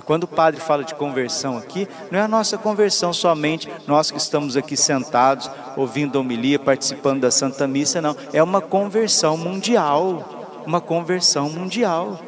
quando 0.06 0.22
o 0.22 0.28
padre 0.28 0.60
fala 0.60 0.84
de 0.84 0.94
conversão 0.94 1.58
aqui, 1.58 1.88
não 2.12 2.20
é 2.20 2.22
a 2.22 2.28
nossa 2.28 2.56
conversão 2.56 3.12
somente, 3.12 3.68
nós 3.88 4.08
que 4.08 4.18
estamos 4.18 4.56
aqui 4.56 4.76
sentados, 4.76 5.50
ouvindo 5.76 6.16
a 6.16 6.20
homilia, 6.20 6.60
participando 6.60 7.22
da 7.22 7.30
Santa 7.32 7.66
Missa, 7.66 8.00
não. 8.00 8.16
É 8.32 8.40
uma 8.40 8.60
conversão 8.60 9.36
mundial. 9.36 10.62
Uma 10.64 10.80
conversão 10.80 11.50
mundial. 11.50 12.20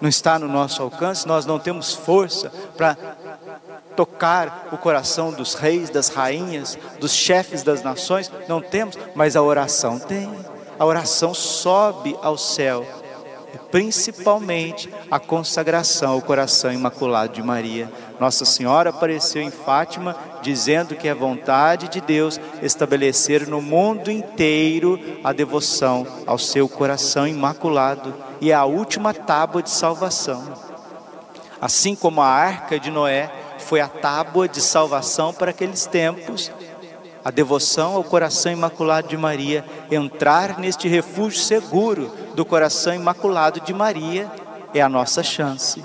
Não 0.00 0.08
está 0.08 0.38
no 0.38 0.48
nosso 0.48 0.82
alcance, 0.82 1.26
nós 1.26 1.46
não 1.46 1.58
temos 1.58 1.94
força 1.94 2.52
para 2.76 2.96
tocar 3.94 4.68
o 4.72 4.76
coração 4.76 5.32
dos 5.32 5.54
reis, 5.54 5.88
das 5.88 6.08
rainhas, 6.08 6.78
dos 7.00 7.12
chefes 7.12 7.62
das 7.62 7.82
nações, 7.82 8.30
não 8.46 8.60
temos, 8.60 8.98
mas 9.14 9.36
a 9.36 9.42
oração 9.42 9.98
tem. 9.98 10.30
A 10.78 10.84
oração 10.84 11.32
sobe 11.32 12.16
ao 12.22 12.36
céu 12.36 12.84
principalmente 13.70 14.88
a 15.10 15.18
consagração 15.18 16.12
ao 16.12 16.22
coração 16.22 16.72
imaculado 16.72 17.32
de 17.34 17.42
Maria. 17.42 17.90
Nossa 18.20 18.44
Senhora 18.44 18.90
apareceu 18.90 19.42
em 19.42 19.50
Fátima 19.50 20.16
dizendo 20.46 20.94
que 20.94 21.08
é 21.08 21.14
vontade 21.14 21.88
de 21.88 22.00
Deus 22.00 22.40
estabelecer 22.62 23.48
no 23.48 23.60
mundo 23.60 24.12
inteiro 24.12 25.18
a 25.24 25.32
devoção 25.32 26.06
ao 26.24 26.38
seu 26.38 26.68
coração 26.68 27.26
imaculado 27.26 28.14
e 28.40 28.52
é 28.52 28.54
a 28.54 28.64
última 28.64 29.12
tábua 29.12 29.60
de 29.60 29.70
salvação. 29.70 30.44
Assim 31.60 31.96
como 31.96 32.20
a 32.20 32.28
arca 32.28 32.78
de 32.78 32.92
Noé 32.92 33.28
foi 33.58 33.80
a 33.80 33.88
tábua 33.88 34.46
de 34.46 34.60
salvação 34.60 35.34
para 35.34 35.50
aqueles 35.50 35.84
tempos, 35.84 36.52
a 37.24 37.32
devoção 37.32 37.96
ao 37.96 38.04
coração 38.04 38.52
imaculado 38.52 39.08
de 39.08 39.16
Maria, 39.16 39.64
entrar 39.90 40.60
neste 40.60 40.86
refúgio 40.86 41.40
seguro 41.40 42.12
do 42.36 42.44
coração 42.44 42.94
imaculado 42.94 43.60
de 43.62 43.74
Maria 43.74 44.30
é 44.72 44.80
a 44.80 44.88
nossa 44.88 45.24
chance. 45.24 45.82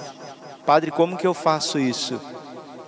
Padre, 0.68 0.92
como 0.92 1.18
que 1.18 1.26
eu 1.26 1.34
faço 1.34 1.80
isso? 1.80 2.22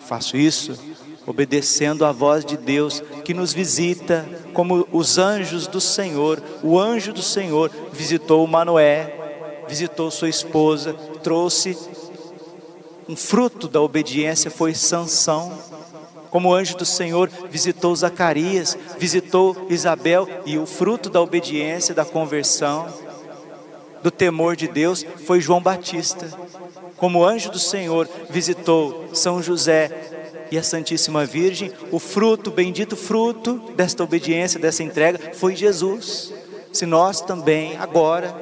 Faço 0.02 0.38
isso 0.38 0.94
obedecendo 1.26 2.06
à 2.06 2.12
voz 2.12 2.44
de 2.46 2.58
Deus 2.58 3.02
que 3.24 3.34
nos 3.34 3.54
visita, 3.54 4.28
como 4.54 4.88
os 4.92 5.18
anjos 5.18 5.68
do 5.68 5.80
Senhor. 5.80 6.42
O 6.62 6.80
anjo 6.80 7.14
do 7.14 7.22
Senhor 7.22 7.72
visitou 7.92 8.46
Manoé, 8.46 9.14
visitou 9.68 10.12
sua 10.12 10.30
esposa, 10.30 10.94
trouxe 11.24 11.78
um 13.08 13.16
fruto 13.16 13.68
da 13.68 13.82
obediência 13.82 14.50
foi 14.50 14.74
Sansão 14.74 15.52
como 16.34 16.50
o 16.50 16.56
anjo 16.56 16.76
do 16.76 16.84
Senhor 16.84 17.30
visitou 17.52 17.96
Zacarias, 17.96 18.76
visitou 18.98 19.56
Isabel, 19.70 20.28
e 20.48 20.58
o 20.58 20.66
fruto 20.66 21.08
da 21.08 21.22
obediência, 21.22 21.94
da 21.94 22.04
conversão, 22.04 22.88
do 24.02 24.10
temor 24.10 24.56
de 24.56 24.68
Deus, 24.68 25.06
foi 25.28 25.40
João 25.40 25.62
Batista. 25.62 26.28
Como 26.98 27.20
o 27.20 27.24
anjo 27.24 27.52
do 27.52 27.60
Senhor 27.60 28.10
visitou 28.32 29.10
São 29.14 29.44
José 29.44 29.92
e 30.54 30.58
a 30.58 30.62
Santíssima 30.62 31.26
Virgem, 31.26 31.72
o 31.90 31.98
fruto, 31.98 32.52
o 32.52 32.54
bendito 32.54 32.96
fruto 32.96 33.60
desta 33.76 34.04
obediência, 34.04 34.60
dessa 34.60 34.84
entrega, 34.84 35.20
foi 35.34 35.56
Jesus. 35.56 36.32
Se 36.72 36.86
nós 36.86 37.22
também, 37.22 37.76
agora, 37.78 38.36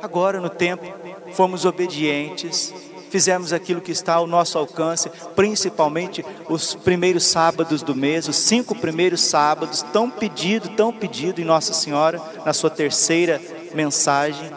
agora 0.00 0.40
no 0.40 0.48
tempo, 0.48 0.84
fomos 1.32 1.64
obedientes, 1.64 2.72
fizemos 3.10 3.52
aquilo 3.52 3.80
que 3.80 3.90
está 3.90 4.14
ao 4.14 4.24
nosso 4.24 4.56
alcance, 4.56 5.10
principalmente 5.34 6.24
os 6.48 6.76
primeiros 6.76 7.26
sábados 7.26 7.82
do 7.82 7.92
mês, 7.92 8.28
os 8.28 8.36
cinco 8.36 8.76
primeiros 8.76 9.22
sábados, 9.22 9.82
tão 9.92 10.08
pedido, 10.08 10.68
tão 10.76 10.92
pedido 10.92 11.40
em 11.40 11.44
Nossa 11.44 11.72
Senhora, 11.72 12.22
na 12.46 12.52
sua 12.52 12.70
terceira 12.70 13.42
mensagem, 13.74 14.48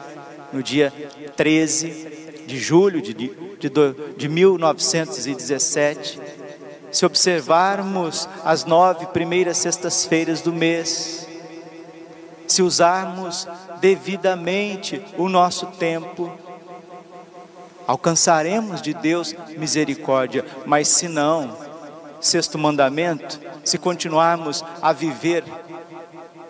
no 0.53 0.61
dia 0.61 0.93
13 1.35 2.11
de 2.45 2.59
julho 2.59 3.01
de, 3.01 3.13
de, 3.13 3.31
de 4.17 4.29
1917. 4.29 6.19
Se 6.91 7.05
observarmos 7.05 8.27
as 8.43 8.65
nove 8.65 9.05
primeiras 9.07 9.57
sextas-feiras 9.57 10.41
do 10.41 10.51
mês, 10.51 11.27
se 12.47 12.61
usarmos 12.61 13.47
devidamente 13.79 15.03
o 15.17 15.29
nosso 15.29 15.67
tempo, 15.67 16.31
alcançaremos 17.87 18.81
de 18.81 18.93
Deus 18.93 19.33
misericórdia, 19.57 20.45
mas 20.65 20.87
se 20.89 21.07
não, 21.07 21.57
sexto 22.19 22.57
mandamento, 22.57 23.39
se 23.63 23.77
continuarmos 23.77 24.63
a 24.81 24.91
viver 24.91 25.43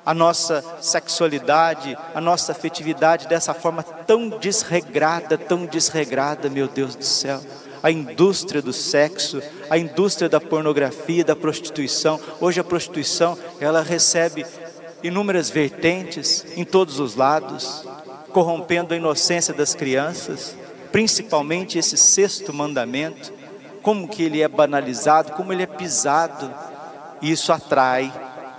a 0.05 0.13
nossa 0.13 0.63
sexualidade, 0.81 1.97
a 2.13 2.19
nossa 2.19 2.51
afetividade 2.51 3.27
dessa 3.27 3.53
forma 3.53 3.83
tão 3.83 4.29
desregrada, 4.29 5.37
tão 5.37 5.65
desregrada, 5.65 6.49
meu 6.49 6.67
Deus 6.67 6.95
do 6.95 7.05
céu. 7.05 7.39
A 7.83 7.89
indústria 7.89 8.61
do 8.61 8.73
sexo, 8.73 9.41
a 9.69 9.77
indústria 9.77 10.29
da 10.29 10.39
pornografia, 10.39 11.23
da 11.23 11.35
prostituição. 11.35 12.19
Hoje 12.39 12.59
a 12.59 12.63
prostituição, 12.63 13.37
ela 13.59 13.81
recebe 13.81 14.45
inúmeras 15.03 15.49
vertentes 15.49 16.45
em 16.55 16.63
todos 16.63 16.99
os 16.99 17.15
lados, 17.15 17.83
corrompendo 18.31 18.93
a 18.93 18.97
inocência 18.97 19.53
das 19.53 19.73
crianças 19.73 20.55
principalmente 20.91 21.77
esse 21.77 21.97
sexto 21.97 22.53
mandamento, 22.53 23.33
como 23.81 24.07
que 24.07 24.23
ele 24.23 24.41
é 24.41 24.47
banalizado, 24.47 25.33
como 25.33 25.51
ele 25.51 25.63
é 25.63 25.67
pisado, 25.67 26.53
isso 27.21 27.51
atrai 27.51 28.13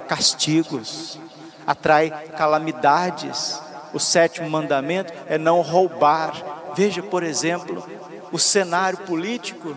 castigos, 0.09 1.19
atrai 1.67 2.11
calamidades. 2.37 3.61
O 3.93 4.01
sétimo 4.01 4.49
mandamento 4.49 5.13
é 5.27 5.37
não 5.37 5.61
roubar. 5.61 6.73
Veja, 6.75 7.03
por 7.03 7.23
exemplo, 7.23 7.85
o 8.33 8.39
cenário 8.39 8.99
político, 8.99 9.77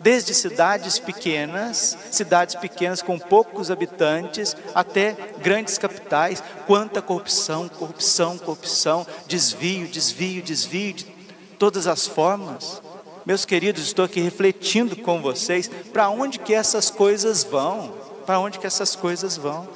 desde 0.00 0.32
cidades 0.32 1.00
pequenas, 1.00 1.98
cidades 2.12 2.54
pequenas 2.54 3.02
com 3.02 3.18
poucos 3.18 3.70
habitantes, 3.70 4.56
até 4.72 5.16
grandes 5.42 5.76
capitais, 5.78 6.42
quanta 6.66 7.02
corrupção, 7.02 7.68
corrupção, 7.68 8.38
corrupção, 8.38 9.06
desvio, 9.26 9.88
desvio, 9.88 10.42
desvio 10.42 10.92
de 10.92 11.04
todas 11.58 11.88
as 11.88 12.06
formas. 12.06 12.80
Meus 13.26 13.44
queridos, 13.44 13.82
estou 13.82 14.04
aqui 14.04 14.20
refletindo 14.20 14.94
com 14.94 15.20
vocês 15.20 15.68
para 15.92 16.08
onde 16.08 16.38
que 16.38 16.54
essas 16.54 16.88
coisas 16.88 17.42
vão, 17.42 17.92
para 18.24 18.38
onde 18.38 18.60
que 18.60 18.66
essas 18.68 18.94
coisas 18.94 19.36
vão. 19.36 19.68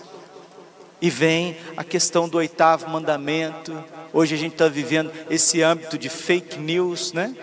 E 1.02 1.10
vem 1.10 1.56
a 1.76 1.82
questão 1.82 2.28
do 2.28 2.38
oitavo 2.38 2.88
mandamento. 2.88 3.82
Hoje 4.12 4.36
a 4.36 4.38
gente 4.38 4.52
está 4.52 4.68
vivendo 4.68 5.10
esse 5.28 5.62
âmbito 5.62 5.98
de 5.98 6.08
fake 6.08 6.58
news, 6.58 7.12
né? 7.12 7.34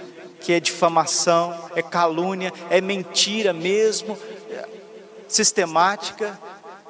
Que 0.41 0.54
é 0.54 0.60
difamação, 0.60 1.69
é 1.76 1.82
calúnia, 1.82 2.54
é 2.69 2.80
mentira 2.80 3.54
mesmo, 3.54 4.17
sistemática 5.28 6.39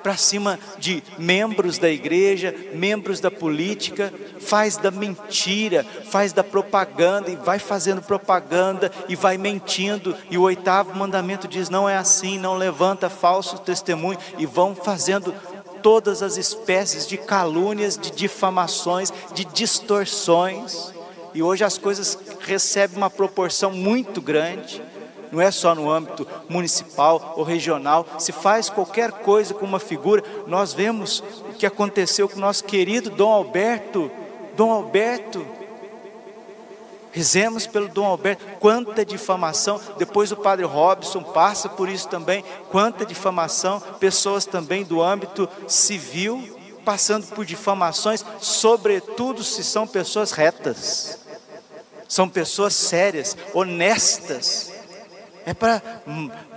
para 0.08 0.16
cima 0.16 0.58
de 0.78 1.04
membros 1.18 1.78
da 1.78 1.90
igreja, 1.90 2.56
membros 2.74 3.20
da 3.20 3.30
política, 3.30 4.14
faz 4.40 4.78
da 4.78 4.90
mentira, 4.90 5.86
faz 6.10 6.32
da 6.32 6.44
propaganda 6.44 7.30
e 7.30 7.36
vai 7.36 7.60
fazendo 7.60 8.02
propaganda 8.02 8.90
e 9.10 9.18
vai 9.18 9.38
mentindo. 9.38 10.16
E 10.30 10.38
o 10.38 10.44
oitavo 10.44 10.96
mandamento 10.96 11.46
diz: 11.46 11.70
não 11.70 11.90
é 11.90 11.98
assim, 11.98 12.40
não 12.40 12.56
levanta 12.56 13.10
falso 13.10 13.58
testemunho 13.60 14.18
e 14.38 14.46
vão 14.46 14.74
fazendo 14.74 15.34
todas 15.82 16.24
as 16.24 16.38
espécies 16.38 17.06
de 17.06 17.18
calúnias, 17.18 17.98
de 17.98 18.12
difamações, 18.12 19.12
de 19.34 19.44
distorções. 19.44 20.94
E 21.34 21.42
hoje 21.42 21.63
as 21.63 21.78
coisas 21.78 22.18
recebem 22.40 22.98
uma 22.98 23.10
proporção 23.10 23.72
muito 23.72 24.22
grande. 24.22 24.82
Não 25.32 25.42
é 25.42 25.52
só 25.52 25.76
no 25.76 25.92
âmbito 25.92 26.26
municipal 26.48 27.34
ou 27.36 27.44
regional, 27.44 28.06
se 28.18 28.32
faz 28.32 28.70
qualquer 28.70 29.12
coisa 29.12 29.54
com 29.54 29.66
uma 29.66 29.80
figura, 29.80 30.24
nós 30.48 30.74
vemos 30.74 31.22
o 31.50 31.54
que 31.54 31.66
aconteceu 31.66 32.30
com 32.30 32.38
o 32.38 32.42
nosso 32.42 32.63
querido 32.63 33.10
Dom 33.10 33.32
Alberto. 33.32 34.10
Dom 34.56 34.72
Alberto, 34.72 35.46
rezemos 37.12 37.68
pelo 37.68 37.90
Dom 37.90 38.06
Alberto, 38.06 38.46
quanta 38.60 39.04
difamação, 39.04 39.82
depois 39.98 40.32
o 40.32 40.38
Padre 40.38 40.66
Robson 40.66 41.22
passa 41.22 41.68
por 41.68 41.90
isso 41.90 42.08
também, 42.08 42.44
quanta 42.70 43.06
difamação, 43.06 43.82
pessoas 44.00 44.46
também 44.46 44.84
do 44.84 45.02
âmbito 45.02 45.50
civil 45.68 46.57
passando 46.88 47.28
por 47.28 47.45
difamações, 47.45 48.23
sobretudo 48.39 49.43
se 49.43 49.62
são 49.62 49.86
pessoas 49.86 50.32
retas, 50.32 51.19
são 52.08 52.30
pessoas 52.30 52.73
sérias, 52.76 53.36
honestas, 53.54 54.71
é 55.45 55.54
para 55.54 55.82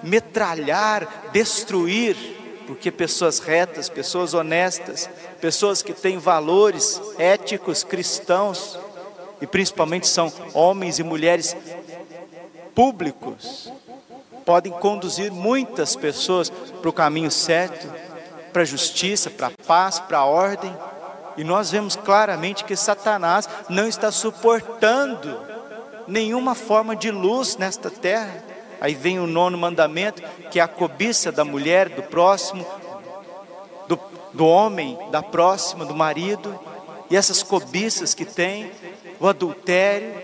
metralhar, 0.04 1.30
destruir, 1.32 2.16
porque 2.64 2.92
pessoas 2.92 3.40
retas, 3.40 3.88
pessoas 3.88 4.32
honestas, 4.32 5.10
pessoas 5.40 5.82
que 5.82 5.92
têm 5.92 6.16
valores 6.16 7.02
éticos 7.18 7.82
cristãos, 7.82 8.78
e 9.40 9.48
principalmente 9.48 10.06
são 10.06 10.32
homens 10.54 11.00
e 11.00 11.02
mulheres 11.02 11.56
públicos, 12.72 13.72
podem 14.46 14.70
conduzir 14.70 15.32
muitas 15.32 15.96
pessoas 15.96 16.50
para 16.50 16.88
o 16.88 16.92
caminho 16.92 17.32
certo, 17.32 18.09
para 18.52 18.62
a 18.62 18.66
justiça, 18.66 19.30
para 19.30 19.48
a 19.48 19.64
paz, 19.66 19.98
para 19.98 20.18
a 20.18 20.24
ordem. 20.24 20.74
E 21.36 21.44
nós 21.44 21.70
vemos 21.70 21.96
claramente 21.96 22.64
que 22.64 22.76
Satanás 22.76 23.48
não 23.68 23.86
está 23.86 24.10
suportando 24.10 25.40
nenhuma 26.06 26.54
forma 26.54 26.94
de 26.94 27.10
luz 27.10 27.56
nesta 27.56 27.90
terra. 27.90 28.44
Aí 28.80 28.94
vem 28.94 29.18
o 29.18 29.26
nono 29.26 29.56
mandamento, 29.56 30.22
que 30.50 30.58
é 30.58 30.62
a 30.62 30.68
cobiça 30.68 31.30
da 31.30 31.44
mulher, 31.44 31.88
do 31.88 32.02
próximo, 32.02 32.66
do, 33.86 33.98
do 34.32 34.46
homem, 34.46 34.98
da 35.10 35.22
próxima, 35.22 35.84
do 35.84 35.94
marido, 35.94 36.58
e 37.10 37.16
essas 37.16 37.42
cobiças 37.42 38.14
que 38.14 38.24
tem, 38.24 38.70
o 39.18 39.26
adultério, 39.26 40.14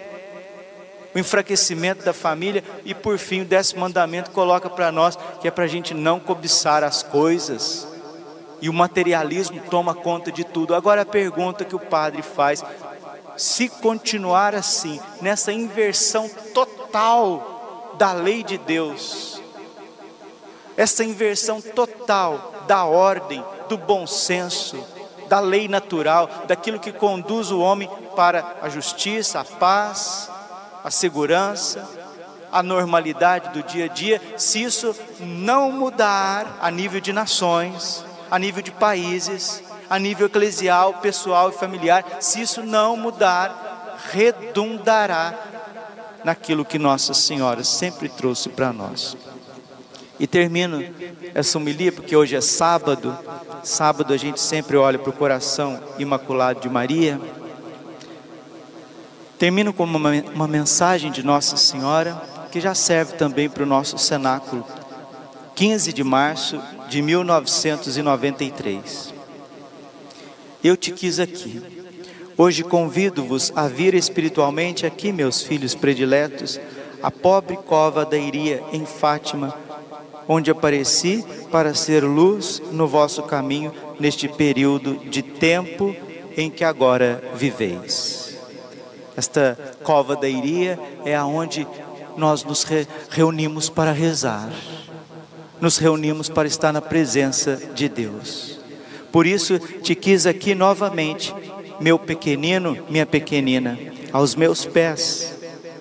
o 1.15 1.19
enfraquecimento 1.19 2.05
da 2.05 2.13
família, 2.13 2.63
e 2.85 2.95
por 2.95 3.19
fim 3.19 3.43
o 3.43 3.45
décimo 3.45 3.81
mandamento 3.81 4.31
coloca 4.31 4.71
para 4.71 4.93
nós 4.93 5.19
que 5.41 5.49
é 5.49 5.51
para 5.51 5.65
a 5.65 5.69
gente 5.69 5.93
não 5.93 6.21
cobiçar 6.21 6.85
as 6.85 7.03
coisas, 7.03 7.89
e 8.61 8.69
o 8.69 8.73
materialismo 8.73 9.61
toma 9.71 9.95
conta 9.95 10.33
de 10.33 10.45
tudo. 10.45 10.75
Agora 10.75 11.03
a 11.03 11.07
pergunta 11.07 11.65
que 11.65 11.77
o 11.77 11.81
padre 11.81 12.23
faz: 12.23 12.65
se 13.37 13.69
continuar 13.69 14.55
assim, 14.55 15.01
nessa 15.21 15.53
inversão 15.53 16.29
total 16.55 17.95
da 17.99 18.13
lei 18.13 18.43
de 18.43 18.59
Deus, 18.59 19.41
essa 20.77 21.05
inversão 21.05 21.61
total 21.61 22.55
da 22.67 22.85
ordem, 22.85 23.45
do 23.69 23.79
bom 23.79 24.07
senso, 24.07 24.85
da 25.29 25.41
lei 25.41 25.69
natural, 25.69 26.29
daquilo 26.47 26.79
que 26.79 26.93
conduz 26.93 27.51
o 27.51 27.61
homem 27.61 27.89
para 28.15 28.57
a 28.63 28.69
justiça, 28.69 29.41
a 29.41 29.45
paz, 29.45 30.31
a 30.85 30.91
segurança, 30.91 31.89
a 32.53 32.63
normalidade 32.63 33.51
do 33.51 33.63
dia 33.63 33.87
a 33.87 33.89
dia, 33.89 34.23
se 34.37 34.63
isso 34.63 34.95
não 35.21 35.71
mudar 35.71 36.59
a 36.61 36.71
nível 36.71 37.01
de 37.01 37.13
nações, 37.13 38.06
a 38.31 38.39
nível 38.39 38.63
de 38.63 38.71
países, 38.71 39.63
a 39.89 39.99
nível 39.99 40.27
eclesial, 40.27 40.95
pessoal 40.95 41.51
e 41.51 41.53
familiar. 41.53 42.05
Se 42.21 42.41
isso 42.41 42.63
não 42.63 42.97
mudar, 42.97 43.99
redundará 44.13 45.35
naquilo 46.25 46.65
que 46.65 46.79
Nossa 46.79 47.15
Senhora 47.15 47.63
sempre 47.63 48.09
trouxe 48.09 48.49
para 48.49 48.73
nós. 48.73 49.17
E 50.19 50.27
termino 50.27 50.83
essa 51.35 51.59
homilia 51.59 51.93
porque 51.93 52.17
hoje 52.17 52.35
é 52.35 52.41
sábado. 52.41 53.17
Sábado 53.63 54.13
a 54.13 54.17
gente 54.17 54.41
sempre 54.41 54.77
olha 54.77 54.99
para 54.99 55.11
o 55.11 55.13
coração 55.13 55.79
imaculado 55.99 56.61
de 56.61 56.69
Maria. 56.69 57.21
Termino 59.39 59.73
com 59.73 59.85
uma, 59.85 60.11
uma 60.35 60.49
mensagem 60.49 61.11
de 61.11 61.23
Nossa 61.23 61.57
Senhora 61.57 62.21
que 62.51 62.61
já 62.61 62.75
serve 62.75 63.13
também 63.17 63.51
para 63.51 63.63
o 63.63 63.67
nosso 63.67 63.99
cenáculo. 63.99 64.65
15 65.55 65.93
de 65.93 66.03
março 66.03 66.61
de 66.89 67.03
1993. 67.03 69.15
Eu 70.63 70.77
te 70.77 70.93
quis 70.93 71.21
aqui. 71.21 71.63
Hoje 72.37 72.63
convido-vos 72.63 73.53
a 73.55 73.69
vir 73.69 73.95
espiritualmente 73.95 74.85
aqui, 74.85 75.13
meus 75.13 75.43
filhos 75.43 75.75
prediletos, 75.75 76.61
a 77.03 77.11
pobre 77.11 77.57
cova 77.57 78.05
da 78.05 78.17
Iria 78.17 78.63
em 78.73 78.85
Fátima 78.85 79.57
onde 80.29 80.51
apareci 80.51 81.25
para 81.51 81.75
ser 81.75 82.05
luz 82.05 82.63
no 82.73 82.87
vosso 82.87 83.23
caminho 83.23 83.73
neste 83.99 84.29
período 84.29 84.97
de 85.09 85.23
tempo 85.23 85.95
em 86.37 86.51
que 86.51 86.65
agora 86.65 87.23
viveis. 87.35 88.37
Esta 89.17 89.57
cova 89.83 90.17
da 90.17 90.29
Iria 90.29 90.79
é 91.05 91.15
aonde 91.15 91.67
nós 92.17 92.45
nos 92.45 92.65
re 92.65 92.87
reunimos 93.11 93.69
para 93.69 93.93
rezar, 93.93 94.51
nos 95.61 95.79
reunimos 95.79 96.29
para 96.29 96.49
estar 96.49 96.73
na 96.73 96.83
presença 96.83 97.61
de 97.75 97.89
Deus. 97.89 98.59
Por 99.11 99.27
isso 99.27 99.59
te 99.59 99.95
quis 99.95 100.27
aqui 100.27 100.55
novamente, 100.55 101.35
meu 101.81 101.99
pequenino, 101.99 102.79
minha 102.89 103.07
pequenina, 103.07 103.79
aos 104.13 104.35
meus 104.35 104.65
pés 104.65 105.37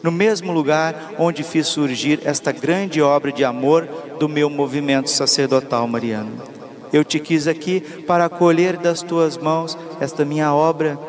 no 0.06 0.12
mesmo 0.12 0.52
lugar 0.52 1.14
onde 1.18 1.42
fiz 1.42 1.66
surgir 1.66 2.20
esta 2.26 2.52
grande 2.52 3.02
obra 3.02 3.32
de 3.32 3.44
amor 3.44 3.90
do 4.20 4.30
meu 4.30 4.52
movimento 4.52 5.10
sacerdotal 5.10 5.88
mariano. 5.88 6.44
Eu 6.94 7.04
te 7.04 7.20
quis 7.20 7.48
aqui 7.48 7.82
para 7.82 8.26
acolher 8.26 8.78
das 8.78 9.02
tuas 9.02 9.36
mãos 9.36 9.76
esta 10.00 10.24
minha 10.24 10.54
obra, 10.54 11.00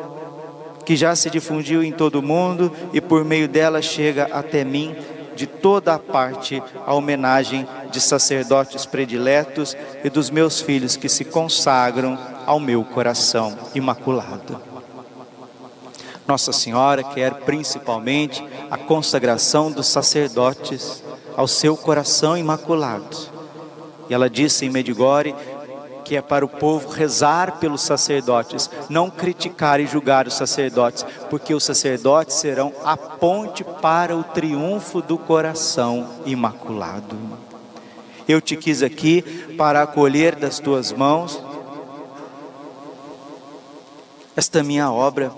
que 0.83 0.95
já 0.95 1.15
se 1.15 1.29
difundiu 1.29 1.83
em 1.83 1.91
todo 1.91 2.15
o 2.15 2.23
mundo 2.23 2.71
e 2.91 2.99
por 2.99 3.23
meio 3.23 3.47
dela 3.47 3.83
chega 3.83 4.29
até 4.31 4.63
mim 4.63 4.95
de 5.35 5.45
toda 5.45 5.93
a 5.93 5.99
parte 5.99 6.59
a 6.83 6.95
homenagem 6.95 7.67
de 7.91 8.01
sacerdotes 8.01 8.85
prediletos 8.85 9.75
e 10.03 10.09
dos 10.09 10.29
meus 10.29 10.61
filhos 10.61 10.95
que 10.95 11.09
se 11.09 11.25
consagram 11.25 12.17
ao 12.45 12.59
meu 12.59 12.83
coração 12.83 13.57
imaculado. 13.73 14.61
Nossa 16.27 16.51
Senhora 16.51 17.03
quer 17.03 17.33
principalmente 17.35 18.43
a 18.69 18.77
consagração 18.77 19.71
dos 19.71 19.87
sacerdotes 19.87 21.01
ao 21.35 21.47
seu 21.47 21.77
coração 21.77 22.37
imaculado. 22.37 23.17
E 24.09 24.13
ela 24.13 24.29
disse 24.29 24.65
em 24.65 24.69
Medigore 24.69 25.33
que 26.03 26.15
é 26.15 26.21
para 26.21 26.45
o 26.45 26.47
povo 26.47 26.87
rezar 26.87 27.59
pelos 27.59 27.81
sacerdotes, 27.81 28.69
não 28.89 29.09
criticar 29.09 29.81
e 29.81 29.85
julgar 29.85 30.25
os 30.25 30.35
sacerdotes, 30.35 31.05
porque 31.29 31.53
os 31.53 31.65
sacerdotes 31.65 32.37
serão 32.37 32.71
a 32.85 32.95
ponte 32.95 33.61
para 33.65 34.15
o 34.15 34.23
triunfo 34.23 35.01
do 35.01 35.17
coração 35.17 36.09
imaculado. 36.25 37.17
Eu 38.27 38.41
te 38.41 38.55
quis 38.55 38.83
aqui 38.83 39.21
para 39.57 39.81
acolher 39.81 40.35
das 40.35 40.59
tuas 40.59 40.91
mãos 40.91 41.41
esta 44.35 44.61
minha 44.61 44.91
obra 44.91 45.31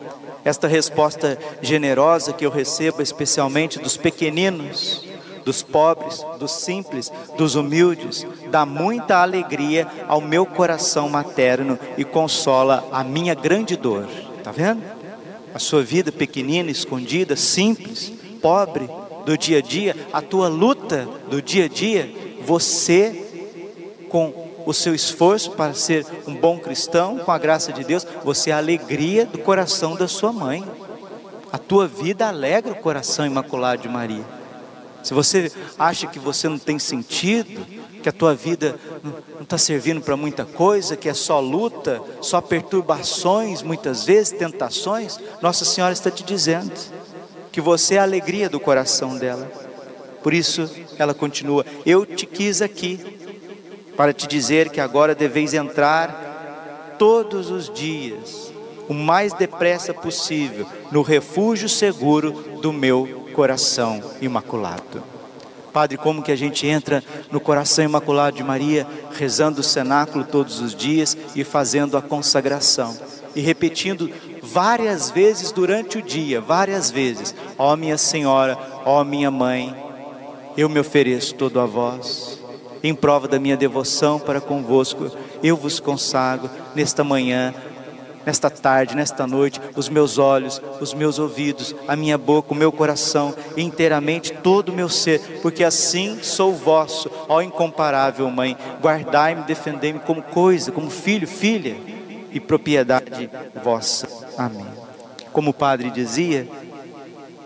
esta 0.43 0.67
resposta 0.67 1.37
generosa 1.61 2.33
que 2.33 2.45
eu 2.45 2.49
recebo, 2.49 3.01
especialmente 3.01 3.79
dos 3.79 3.97
pequeninos, 3.97 5.03
dos 5.43 5.61
pobres, 5.61 6.25
dos 6.39 6.51
simples, 6.51 7.11
dos 7.37 7.55
humildes, 7.55 8.25
dá 8.49 8.65
muita 8.65 9.17
alegria 9.17 9.87
ao 10.07 10.21
meu 10.21 10.45
coração 10.45 11.09
materno 11.09 11.77
e 11.97 12.03
consola 12.03 12.87
a 12.91 13.03
minha 13.03 13.33
grande 13.33 13.75
dor. 13.75 14.07
Está 14.37 14.51
vendo? 14.51 14.81
A 15.53 15.59
sua 15.59 15.81
vida 15.81 16.11
pequenina, 16.11 16.69
escondida, 16.69 17.35
simples, 17.35 18.13
pobre, 18.41 18.89
do 19.25 19.37
dia 19.37 19.57
a 19.57 19.61
dia, 19.61 19.95
a 20.13 20.21
tua 20.21 20.47
luta 20.47 21.07
do 21.29 21.41
dia 21.41 21.65
a 21.65 21.67
dia, 21.67 22.11
você 22.49 23.27
com 24.09 24.33
o 24.65 24.73
seu 24.73 24.95
esforço 24.95 25.51
para 25.51 25.71
ser 25.75 26.03
um 26.25 26.33
bom 26.35 26.57
cristão, 26.57 27.19
com 27.19 27.31
a 27.31 27.37
graça 27.37 27.71
de 27.71 27.83
Deus, 27.83 28.07
você 28.23 28.49
é 28.49 28.53
a 28.53 28.57
alegria 28.57 29.23
do 29.23 29.37
coração 29.37 29.95
da 29.95 30.07
sua 30.07 30.33
mãe. 30.33 30.65
A 31.51 31.59
tua 31.59 31.87
vida 31.87 32.27
alegra 32.27 32.71
o 32.71 32.75
coração 32.75 33.23
imaculado 33.23 33.83
de 33.83 33.87
Maria. 33.87 34.25
Se 35.03 35.13
você 35.13 35.51
acha 35.77 36.07
que 36.07 36.17
você 36.17 36.49
não 36.49 36.57
tem 36.57 36.79
sentido, 36.79 37.63
que 38.01 38.09
a 38.09 38.11
tua 38.11 38.33
vida 38.33 38.79
não 39.03 39.43
está 39.43 39.59
servindo 39.59 40.01
para 40.01 40.17
muita 40.17 40.43
coisa, 40.43 40.97
que 40.97 41.07
é 41.07 41.13
só 41.13 41.39
luta, 41.39 42.01
só 42.19 42.41
perturbações, 42.41 43.61
muitas 43.61 44.05
vezes 44.05 44.31
tentações, 44.31 45.19
Nossa 45.39 45.63
Senhora 45.65 45.93
está 45.93 46.09
te 46.09 46.23
dizendo 46.23 46.73
que 47.51 47.61
você 47.61 47.93
é 47.93 47.99
a 47.99 48.03
alegria 48.03 48.49
do 48.49 48.59
coração 48.59 49.15
dela. 49.15 49.68
Por 50.23 50.33
isso 50.33 50.69
ela 50.97 51.13
continua: 51.13 51.65
Eu 51.85 52.05
te 52.05 52.25
quis 52.25 52.61
aqui 52.61 52.99
para 53.95 54.13
te 54.13 54.27
dizer 54.27 54.69
que 54.69 54.79
agora 54.79 55.13
deveis 55.13 55.53
entrar 55.53 56.95
todos 56.97 57.49
os 57.49 57.69
dias, 57.69 58.51
o 58.87 58.93
mais 58.93 59.33
depressa 59.33 59.93
possível, 59.93 60.65
no 60.91 61.01
refúgio 61.01 61.69
seguro 61.69 62.31
do 62.61 62.71
meu 62.71 63.29
coração 63.33 64.01
imaculado. 64.21 65.03
Padre, 65.71 65.97
como 65.97 66.23
que 66.23 66.31
a 66.31 66.35
gente 66.35 66.65
entra 66.65 67.03
no 67.31 67.39
coração 67.39 67.85
imaculado 67.85 68.35
de 68.35 68.43
Maria, 68.43 68.87
rezando 69.11 69.61
o 69.61 69.63
cenáculo 69.63 70.25
todos 70.25 70.59
os 70.59 70.75
dias 70.75 71.15
e 71.35 71.43
fazendo 71.43 71.95
a 71.95 72.01
consagração 72.01 72.97
e 73.35 73.41
repetindo 73.41 74.09
várias 74.41 75.11
vezes 75.11 75.51
durante 75.51 75.97
o 75.97 76.01
dia, 76.01 76.41
várias 76.41 76.89
vezes: 76.89 77.35
Ó 77.57 77.73
oh, 77.73 77.75
minha 77.75 77.97
Senhora, 77.97 78.57
ó 78.85 79.01
oh, 79.01 79.03
minha 79.03 79.29
mãe, 79.29 79.75
eu 80.59 80.67
me 80.67 80.77
ofereço 80.77 81.35
todo 81.35 81.57
a 81.57 81.65
vós 81.65 82.37
em 82.83 82.93
prova 82.93 83.29
da 83.29 83.39
minha 83.39 83.55
devoção 83.55 84.19
para 84.19 84.41
convosco, 84.41 85.09
eu 85.41 85.55
vos 85.55 85.79
consagro 85.79 86.49
nesta 86.75 87.01
manhã, 87.01 87.53
nesta 88.25 88.49
tarde, 88.49 88.93
nesta 88.93 89.25
noite, 89.25 89.61
os 89.73 89.87
meus 89.87 90.17
olhos, 90.17 90.61
os 90.81 90.93
meus 90.93 91.17
ouvidos, 91.17 91.73
a 91.87 91.95
minha 91.95 92.17
boca, 92.17 92.53
o 92.53 92.57
meu 92.57 92.73
coração, 92.73 93.33
inteiramente 93.55 94.33
todo 94.33 94.69
o 94.69 94.75
meu 94.75 94.89
ser, 94.89 95.39
porque 95.41 95.63
assim 95.63 96.19
sou 96.21 96.53
vosso, 96.53 97.09
ó 97.29 97.41
incomparável 97.41 98.29
Mãe. 98.29 98.57
Guardai-me, 98.81 99.43
defendei-me 99.43 99.99
como 99.99 100.21
coisa, 100.21 100.73
como 100.73 100.89
filho, 100.89 101.27
filha 101.27 101.77
e 102.33 102.39
propriedade 102.39 103.29
vossa. 103.63 104.09
Amém. 104.37 104.67
Como 105.31 105.51
o 105.51 105.53
padre 105.53 105.89
dizia, 105.89 106.47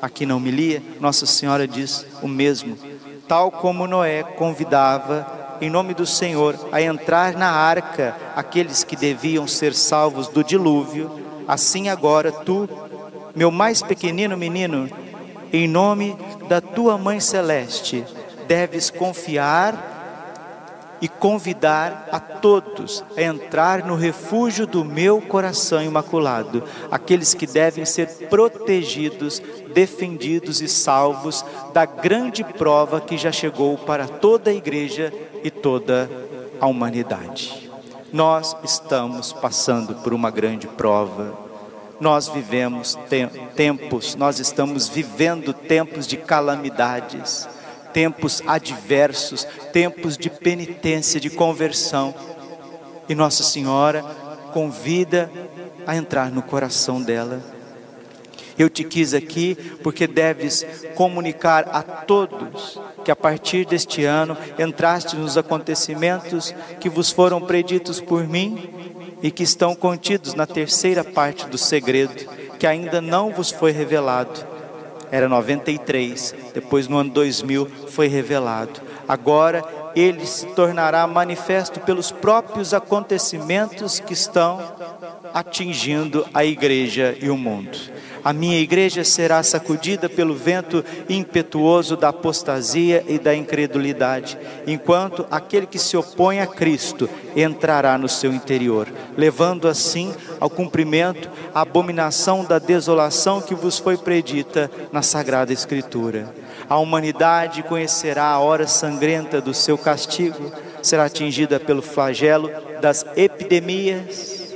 aqui 0.02 0.26
na 0.26 0.36
homilia, 0.36 0.82
Nossa 0.99 1.28
Senhora 1.28 1.67
diz 1.67 2.06
o 2.21 2.28
mesmo 2.28 2.93
tal 3.28 3.52
como 3.52 3.88
Noé 3.88 4.24
convidava, 4.24 5.58
em 5.62 5.70
nome 5.70 5.94
do 5.94 6.06
Senhor, 6.06 6.58
a 6.72 6.82
entrar 6.82 7.34
na 7.34 7.50
arca 7.50 8.16
aqueles 8.36 8.84
que 8.84 8.96
deviam 8.96 9.48
ser 9.48 9.74
salvos 9.74 10.28
do 10.28 10.44
dilúvio, 10.44 11.12
assim 11.48 11.90
agora 11.90 12.32
tu, 12.32 12.68
meu 13.36 13.52
mais 13.52 13.82
pequenino 13.82 14.38
menino, 14.38 14.90
em 15.52 15.68
nome 15.68 16.18
da 16.48 16.60
tua 16.60 16.98
mãe 16.98 17.20
celeste, 17.20 18.04
deves 18.48 18.90
confiar 18.90 19.93
e 21.04 21.08
convidar 21.10 22.08
a 22.13 22.18
todos 22.18 23.04
a 23.18 23.22
entrar 23.22 23.84
no 23.84 23.94
refúgio 23.94 24.66
do 24.66 24.86
meu 24.86 25.20
coração 25.20 25.84
imaculado, 25.84 26.63
aqueles 26.89 27.34
que 27.34 27.46
devem 27.46 27.84
ser 27.84 28.08
protegidos, 28.30 29.42
defendidos 29.74 30.62
e 30.62 30.70
salvos 30.70 31.44
da 31.74 31.84
grande 31.84 32.42
prova 32.42 33.02
que 33.02 33.18
já 33.18 33.34
chegou 33.34 33.78
para 33.80 34.08
toda 34.08 34.50
a 34.50 34.54
igreja 34.54 35.12
e 35.44 35.52
toda 35.52 36.10
a 36.58 36.68
humanidade. 36.68 37.70
Nós 38.13 38.56
estamos 38.63 39.34
passando 39.34 39.96
por 39.96 40.13
uma 40.13 40.32
grande 40.32 40.68
prova. 40.68 41.38
Nós 42.00 42.30
vivemos 42.30 42.98
tempos, 43.58 44.16
nós 44.16 44.39
estamos 44.39 44.88
vivendo 44.88 45.52
tempos 45.52 46.08
de 46.08 46.16
calamidades 46.16 47.50
tempos 47.94 48.42
adversos, 48.46 49.48
tempos 49.72 50.18
de 50.18 50.30
penitência, 50.30 51.20
de 51.20 51.30
conversão. 51.30 52.14
E 53.08 53.16
Nossa 53.16 53.44
Senhora 53.44 54.04
convida 54.52 55.32
a 55.86 55.96
entrar 55.96 56.32
no 56.32 56.42
coração 56.42 57.02
dela. 57.02 57.42
Eu 58.58 58.70
te 58.70 58.84
quis 58.84 59.14
aqui 59.14 59.56
porque 59.82 60.06
deves 60.06 60.66
comunicar 60.96 61.70
a 61.72 61.82
todos 61.82 62.80
que 63.04 63.10
a 63.10 63.16
partir 63.16 63.66
deste 63.66 64.06
ano 64.06 64.38
entraste 64.60 65.16
nos 65.16 65.38
acontecimentos 65.38 66.54
que 66.80 66.88
vos 66.88 67.10
foram 67.10 67.42
preditos 67.42 68.00
por 68.00 68.28
mim 68.28 68.70
e 69.24 69.32
que 69.32 69.44
estão 69.44 69.74
contidos 69.74 70.34
na 70.36 70.46
terceira 70.46 71.04
parte 71.04 71.48
do 71.48 71.58
segredo, 71.58 72.30
que 72.60 72.68
ainda 72.68 73.02
não 73.02 73.32
vos 73.32 73.50
foi 73.50 73.72
revelado. 73.72 74.53
Era 75.13 75.30
93, 75.30 76.34
depois 76.56 76.88
no 76.88 76.97
ano 76.97 77.12
2000 77.12 77.67
foi 77.89 78.08
revelado. 78.08 78.82
Agora 79.08 79.63
ele 79.96 80.26
se 80.26 80.46
tornará 80.48 81.06
manifesto 81.08 81.80
pelos 81.80 82.12
próprios 82.12 82.74
acontecimentos 82.74 84.00
que 84.00 84.14
estão 84.14 84.62
atingindo 85.34 86.26
a 86.34 86.44
igreja 86.44 87.16
e 87.20 87.30
o 87.30 87.38
mundo. 87.38 87.78
A 88.24 88.32
minha 88.32 88.60
igreja 88.60 89.04
será 89.04 89.44
sacudida 89.44 90.08
pelo 90.08 90.34
vento 90.34 90.84
impetuoso 91.10 91.98
da 91.98 92.10
apostasia 92.10 93.04
e 93.08 93.20
da 93.20 93.36
incredulidade, 93.36 94.38
enquanto 94.66 95.26
aquele 95.30 95.68
que 95.68 95.78
se 95.78 95.98
opõe 95.98 96.40
a 96.40 96.48
Cristo 96.48 97.10
entrará 97.36 97.98
no 97.98 98.08
seu 98.08 98.34
interior, 98.34 98.88
levando 99.18 99.68
assim 99.68 100.14
ao 100.40 100.50
cumprimento 100.50 101.30
a 101.54 101.62
abominação 101.62 102.46
da 102.46 102.60
desolação 102.60 103.42
que 103.42 103.54
vos 103.54 103.78
foi 103.78 103.98
predita 103.98 104.72
na 104.92 105.02
Sagrada 105.02 105.52
Escritura. 105.52 106.43
A 106.74 106.80
humanidade 106.80 107.62
conhecerá 107.62 108.30
a 108.30 108.40
hora 108.40 108.66
sangrenta 108.66 109.40
do 109.40 109.54
seu 109.54 109.78
castigo, 109.78 110.52
será 110.82 111.06
atingida 111.06 111.60
pelo 111.60 111.84
flagelo 111.84 112.50
das 112.82 113.06
epidemias, 113.16 114.52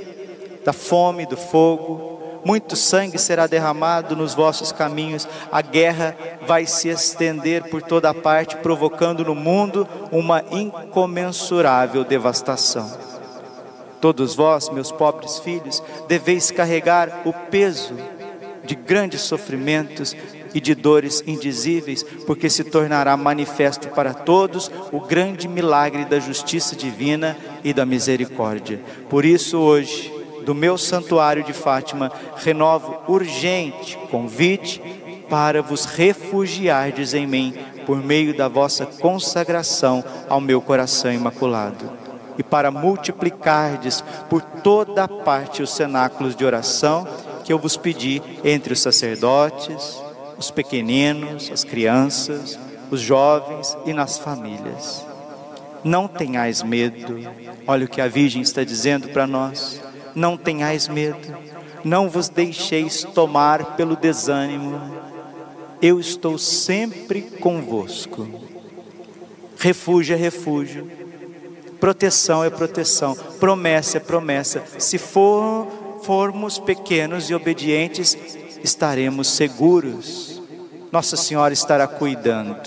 da 0.64 0.72
fome, 0.72 1.24
do 1.26 1.36
fogo, 1.36 2.40
muito 2.44 2.74
sangue 2.74 3.20
será 3.20 3.46
derramado 3.46 4.16
nos 4.16 4.34
vossos 4.34 4.72
caminhos, 4.72 5.28
a 5.52 5.62
guerra 5.62 6.16
vai 6.44 6.66
se 6.66 6.88
estender 6.88 7.62
por 7.70 7.82
toda 7.82 8.12
parte, 8.12 8.56
provocando 8.56 9.24
no 9.24 9.36
mundo 9.36 9.86
uma 10.10 10.42
incomensurável 10.50 12.02
devastação. 12.02 12.98
Todos 14.00 14.34
vós, 14.34 14.68
meus 14.70 14.90
pobres 14.90 15.38
filhos, 15.38 15.80
deveis 16.08 16.50
carregar 16.50 17.22
o 17.24 17.32
peso 17.32 17.94
de 18.64 18.74
grandes 18.74 19.20
sofrimentos 19.20 20.16
e 20.54 20.60
de 20.60 20.74
dores 20.74 21.22
indizíveis, 21.26 22.02
porque 22.26 22.48
se 22.48 22.64
tornará 22.64 23.16
manifesto 23.16 23.88
para 23.88 24.14
todos 24.14 24.70
o 24.92 25.00
grande 25.00 25.48
milagre 25.48 26.04
da 26.04 26.18
justiça 26.18 26.76
divina 26.76 27.36
e 27.62 27.72
da 27.72 27.84
misericórdia. 27.84 28.80
Por 29.08 29.24
isso, 29.24 29.58
hoje, 29.58 30.12
do 30.44 30.54
meu 30.54 30.78
santuário 30.78 31.42
de 31.42 31.52
Fátima, 31.52 32.10
renovo 32.36 32.96
urgente 33.06 33.98
convite 34.10 34.80
para 35.28 35.60
vos 35.60 35.84
refugiardes 35.84 37.12
em 37.12 37.26
mim 37.26 37.54
por 37.84 38.02
meio 38.02 38.36
da 38.36 38.48
vossa 38.48 38.86
consagração 38.86 40.02
ao 40.28 40.40
meu 40.40 40.60
coração 40.60 41.12
imaculado 41.12 41.90
e 42.38 42.42
para 42.42 42.70
multiplicardes 42.70 44.02
por 44.30 44.40
toda 44.40 45.08
parte 45.08 45.62
os 45.62 45.74
cenáculos 45.74 46.36
de 46.36 46.44
oração 46.44 47.06
que 47.44 47.52
eu 47.52 47.58
vos 47.58 47.76
pedi 47.76 48.22
entre 48.44 48.72
os 48.72 48.80
sacerdotes, 48.80 50.00
os 50.38 50.50
pequeninos, 50.50 51.50
as 51.52 51.64
crianças, 51.64 52.58
os 52.90 53.00
jovens 53.00 53.76
e 53.84 53.92
nas 53.92 54.18
famílias. 54.18 55.04
Não 55.84 56.08
tenhais 56.08 56.62
medo, 56.62 57.18
olha 57.66 57.84
o 57.84 57.88
que 57.88 58.00
a 58.00 58.08
Virgem 58.08 58.42
está 58.42 58.64
dizendo 58.64 59.08
para 59.08 59.26
nós 59.26 59.80
não 60.18 60.36
tenhais 60.36 60.88
medo, 60.88 61.36
não 61.84 62.08
vos 62.08 62.28
deixeis 62.28 63.04
tomar 63.14 63.76
pelo 63.76 63.96
desânimo, 63.96 64.80
eu 65.80 66.00
estou 66.00 66.36
sempre 66.36 67.22
convosco. 67.22 68.28
Refúgio 69.56 70.14
é 70.14 70.18
refúgio, 70.18 70.90
proteção 71.80 72.44
é 72.44 72.50
proteção, 72.50 73.16
promessa 73.38 73.98
é 73.98 74.00
promessa. 74.00 74.62
Se 74.78 74.98
for, 74.98 75.66
formos 76.02 76.58
pequenos 76.58 77.30
e 77.30 77.34
obedientes, 77.34 78.16
estaremos 78.68 79.28
seguros. 79.28 80.42
Nossa 80.92 81.16
Senhora 81.16 81.54
estará 81.54 81.86
cuidando. 81.86 82.60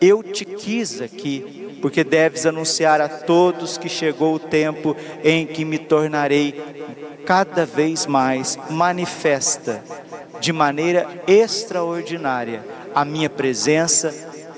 Eu 0.00 0.22
te 0.22 0.44
quis 0.44 1.00
aqui 1.00 1.78
porque 1.82 2.02
deves 2.02 2.46
anunciar 2.46 3.00
a 3.00 3.08
todos 3.08 3.76
que 3.76 3.88
chegou 3.88 4.34
o 4.34 4.38
tempo 4.38 4.96
em 5.22 5.46
que 5.46 5.64
me 5.64 5.78
tornarei 5.78 6.54
cada 7.26 7.66
vez 7.66 8.06
mais 8.06 8.58
manifesta 8.70 9.82
de 10.40 10.52
maneira 10.52 11.06
extraordinária. 11.26 12.64
A 12.94 13.04
minha 13.04 13.28
presença 13.28 14.14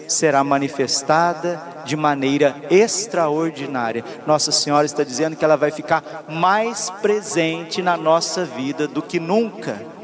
será 0.07 0.45
manifestada 0.45 1.61
de 1.85 1.97
maneira 1.97 2.57
extraordinária. 2.71 4.05
Nossa 4.27 4.53
Senhora 4.53 4.87
está 4.87 5.03
dizendo 5.03 5.37
que 5.37 5.45
ela 5.45 5.57
vai 5.57 5.71
ficar 5.71 6.25
mais 6.29 6.89
presente 7.03 7.83
na 7.83 7.97
nossa 7.97 8.45
vida 8.45 8.87
do 8.87 9.03
que 9.03 9.19
nunca. 9.19 9.98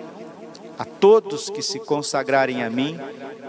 A 0.78 0.84
todos 0.84 1.50
que 1.50 1.62
se 1.62 1.78
consagrarem 1.78 2.62
a 2.62 2.70
mim, 2.70 2.98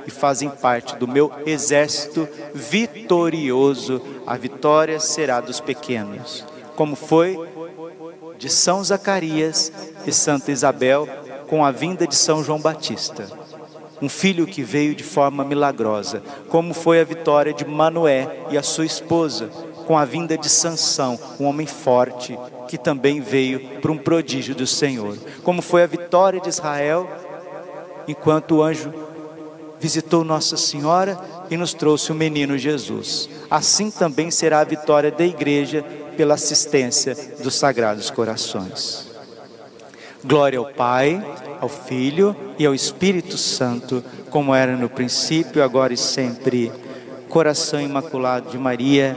e 0.06 0.12
fazem 0.12 0.50
parte 0.50 0.96
do 0.96 1.08
meu 1.08 1.32
exército 1.46 2.28
vitorioso. 2.54 4.02
A 4.26 4.38
vitória 4.38 5.00
será 5.00 5.42
dos 5.42 5.60
pequenos, 5.60 6.46
como 6.76 6.96
foi 6.96 7.38
de 8.38 8.50
São 8.50 8.84
Zacarias 8.84 9.72
e 10.06 10.12
Santa 10.12 10.52
Isabel 10.52 11.08
com 11.48 11.64
a 11.64 11.72
vinda 11.72 12.08
de 12.08 12.16
São 12.16 12.44
João 12.44 12.60
Batista. 12.60 13.28
Um 14.02 14.10
filho 14.10 14.46
que 14.46 14.62
veio 14.62 14.94
de 14.94 15.04
forma 15.04 15.44
milagrosa, 15.46 16.22
como 16.50 16.74
foi 16.74 17.00
a 17.00 17.06
vitória 17.06 17.54
de 17.54 17.66
Manoé 17.66 18.40
e 18.50 18.58
a 18.58 18.64
sua 18.64 18.86
esposa, 18.86 19.50
com 19.86 19.98
a 19.98 20.06
vinda 20.06 20.38
de 20.38 20.50
Sansão, 20.50 21.20
um 21.40 21.46
homem 21.46 21.68
forte, 21.68 22.38
que 22.68 22.78
também 22.78 23.22
veio 23.22 23.80
para 23.82 23.92
um 23.92 23.98
prodígio 23.98 24.56
do 24.56 24.66
Senhor. 24.68 25.18
Como 25.44 25.62
foi 25.62 25.84
a 25.84 25.88
vitória 25.88 26.40
de 26.40 26.50
Israel, 26.50 27.08
enquanto 28.08 28.56
o 28.56 28.64
anjo 28.64 28.94
visitou 29.80 30.24
Nossa 30.24 30.58
Senhora 30.58 31.18
e 31.50 31.58
nos 31.58 31.74
trouxe 31.74 32.12
o 32.12 32.16
menino 32.16 32.58
Jesus. 32.58 33.30
Assim 33.50 33.92
também 33.92 34.32
será 34.32 34.62
a 34.62 34.66
vitória 34.66 35.12
da 35.12 35.26
igreja 35.26 35.84
pela 36.18 36.36
assistência 36.36 37.16
dos 37.42 37.56
sagrados 37.56 38.10
corações. 38.10 39.12
Glória 40.24 40.58
ao 40.58 40.66
Pai, 40.66 41.24
ao 41.62 41.70
Filho 41.70 42.36
e 42.58 42.66
ao 42.66 42.74
Espírito 42.74 43.38
Santo, 43.38 44.04
como 44.30 44.56
era 44.56 44.76
no 44.76 44.90
princípio, 44.90 45.64
agora 45.64 45.94
e 45.94 45.98
sempre. 45.98 46.72
Coração 47.30 47.80
imaculado 47.80 48.50
de 48.50 48.58
Maria, 48.58 49.16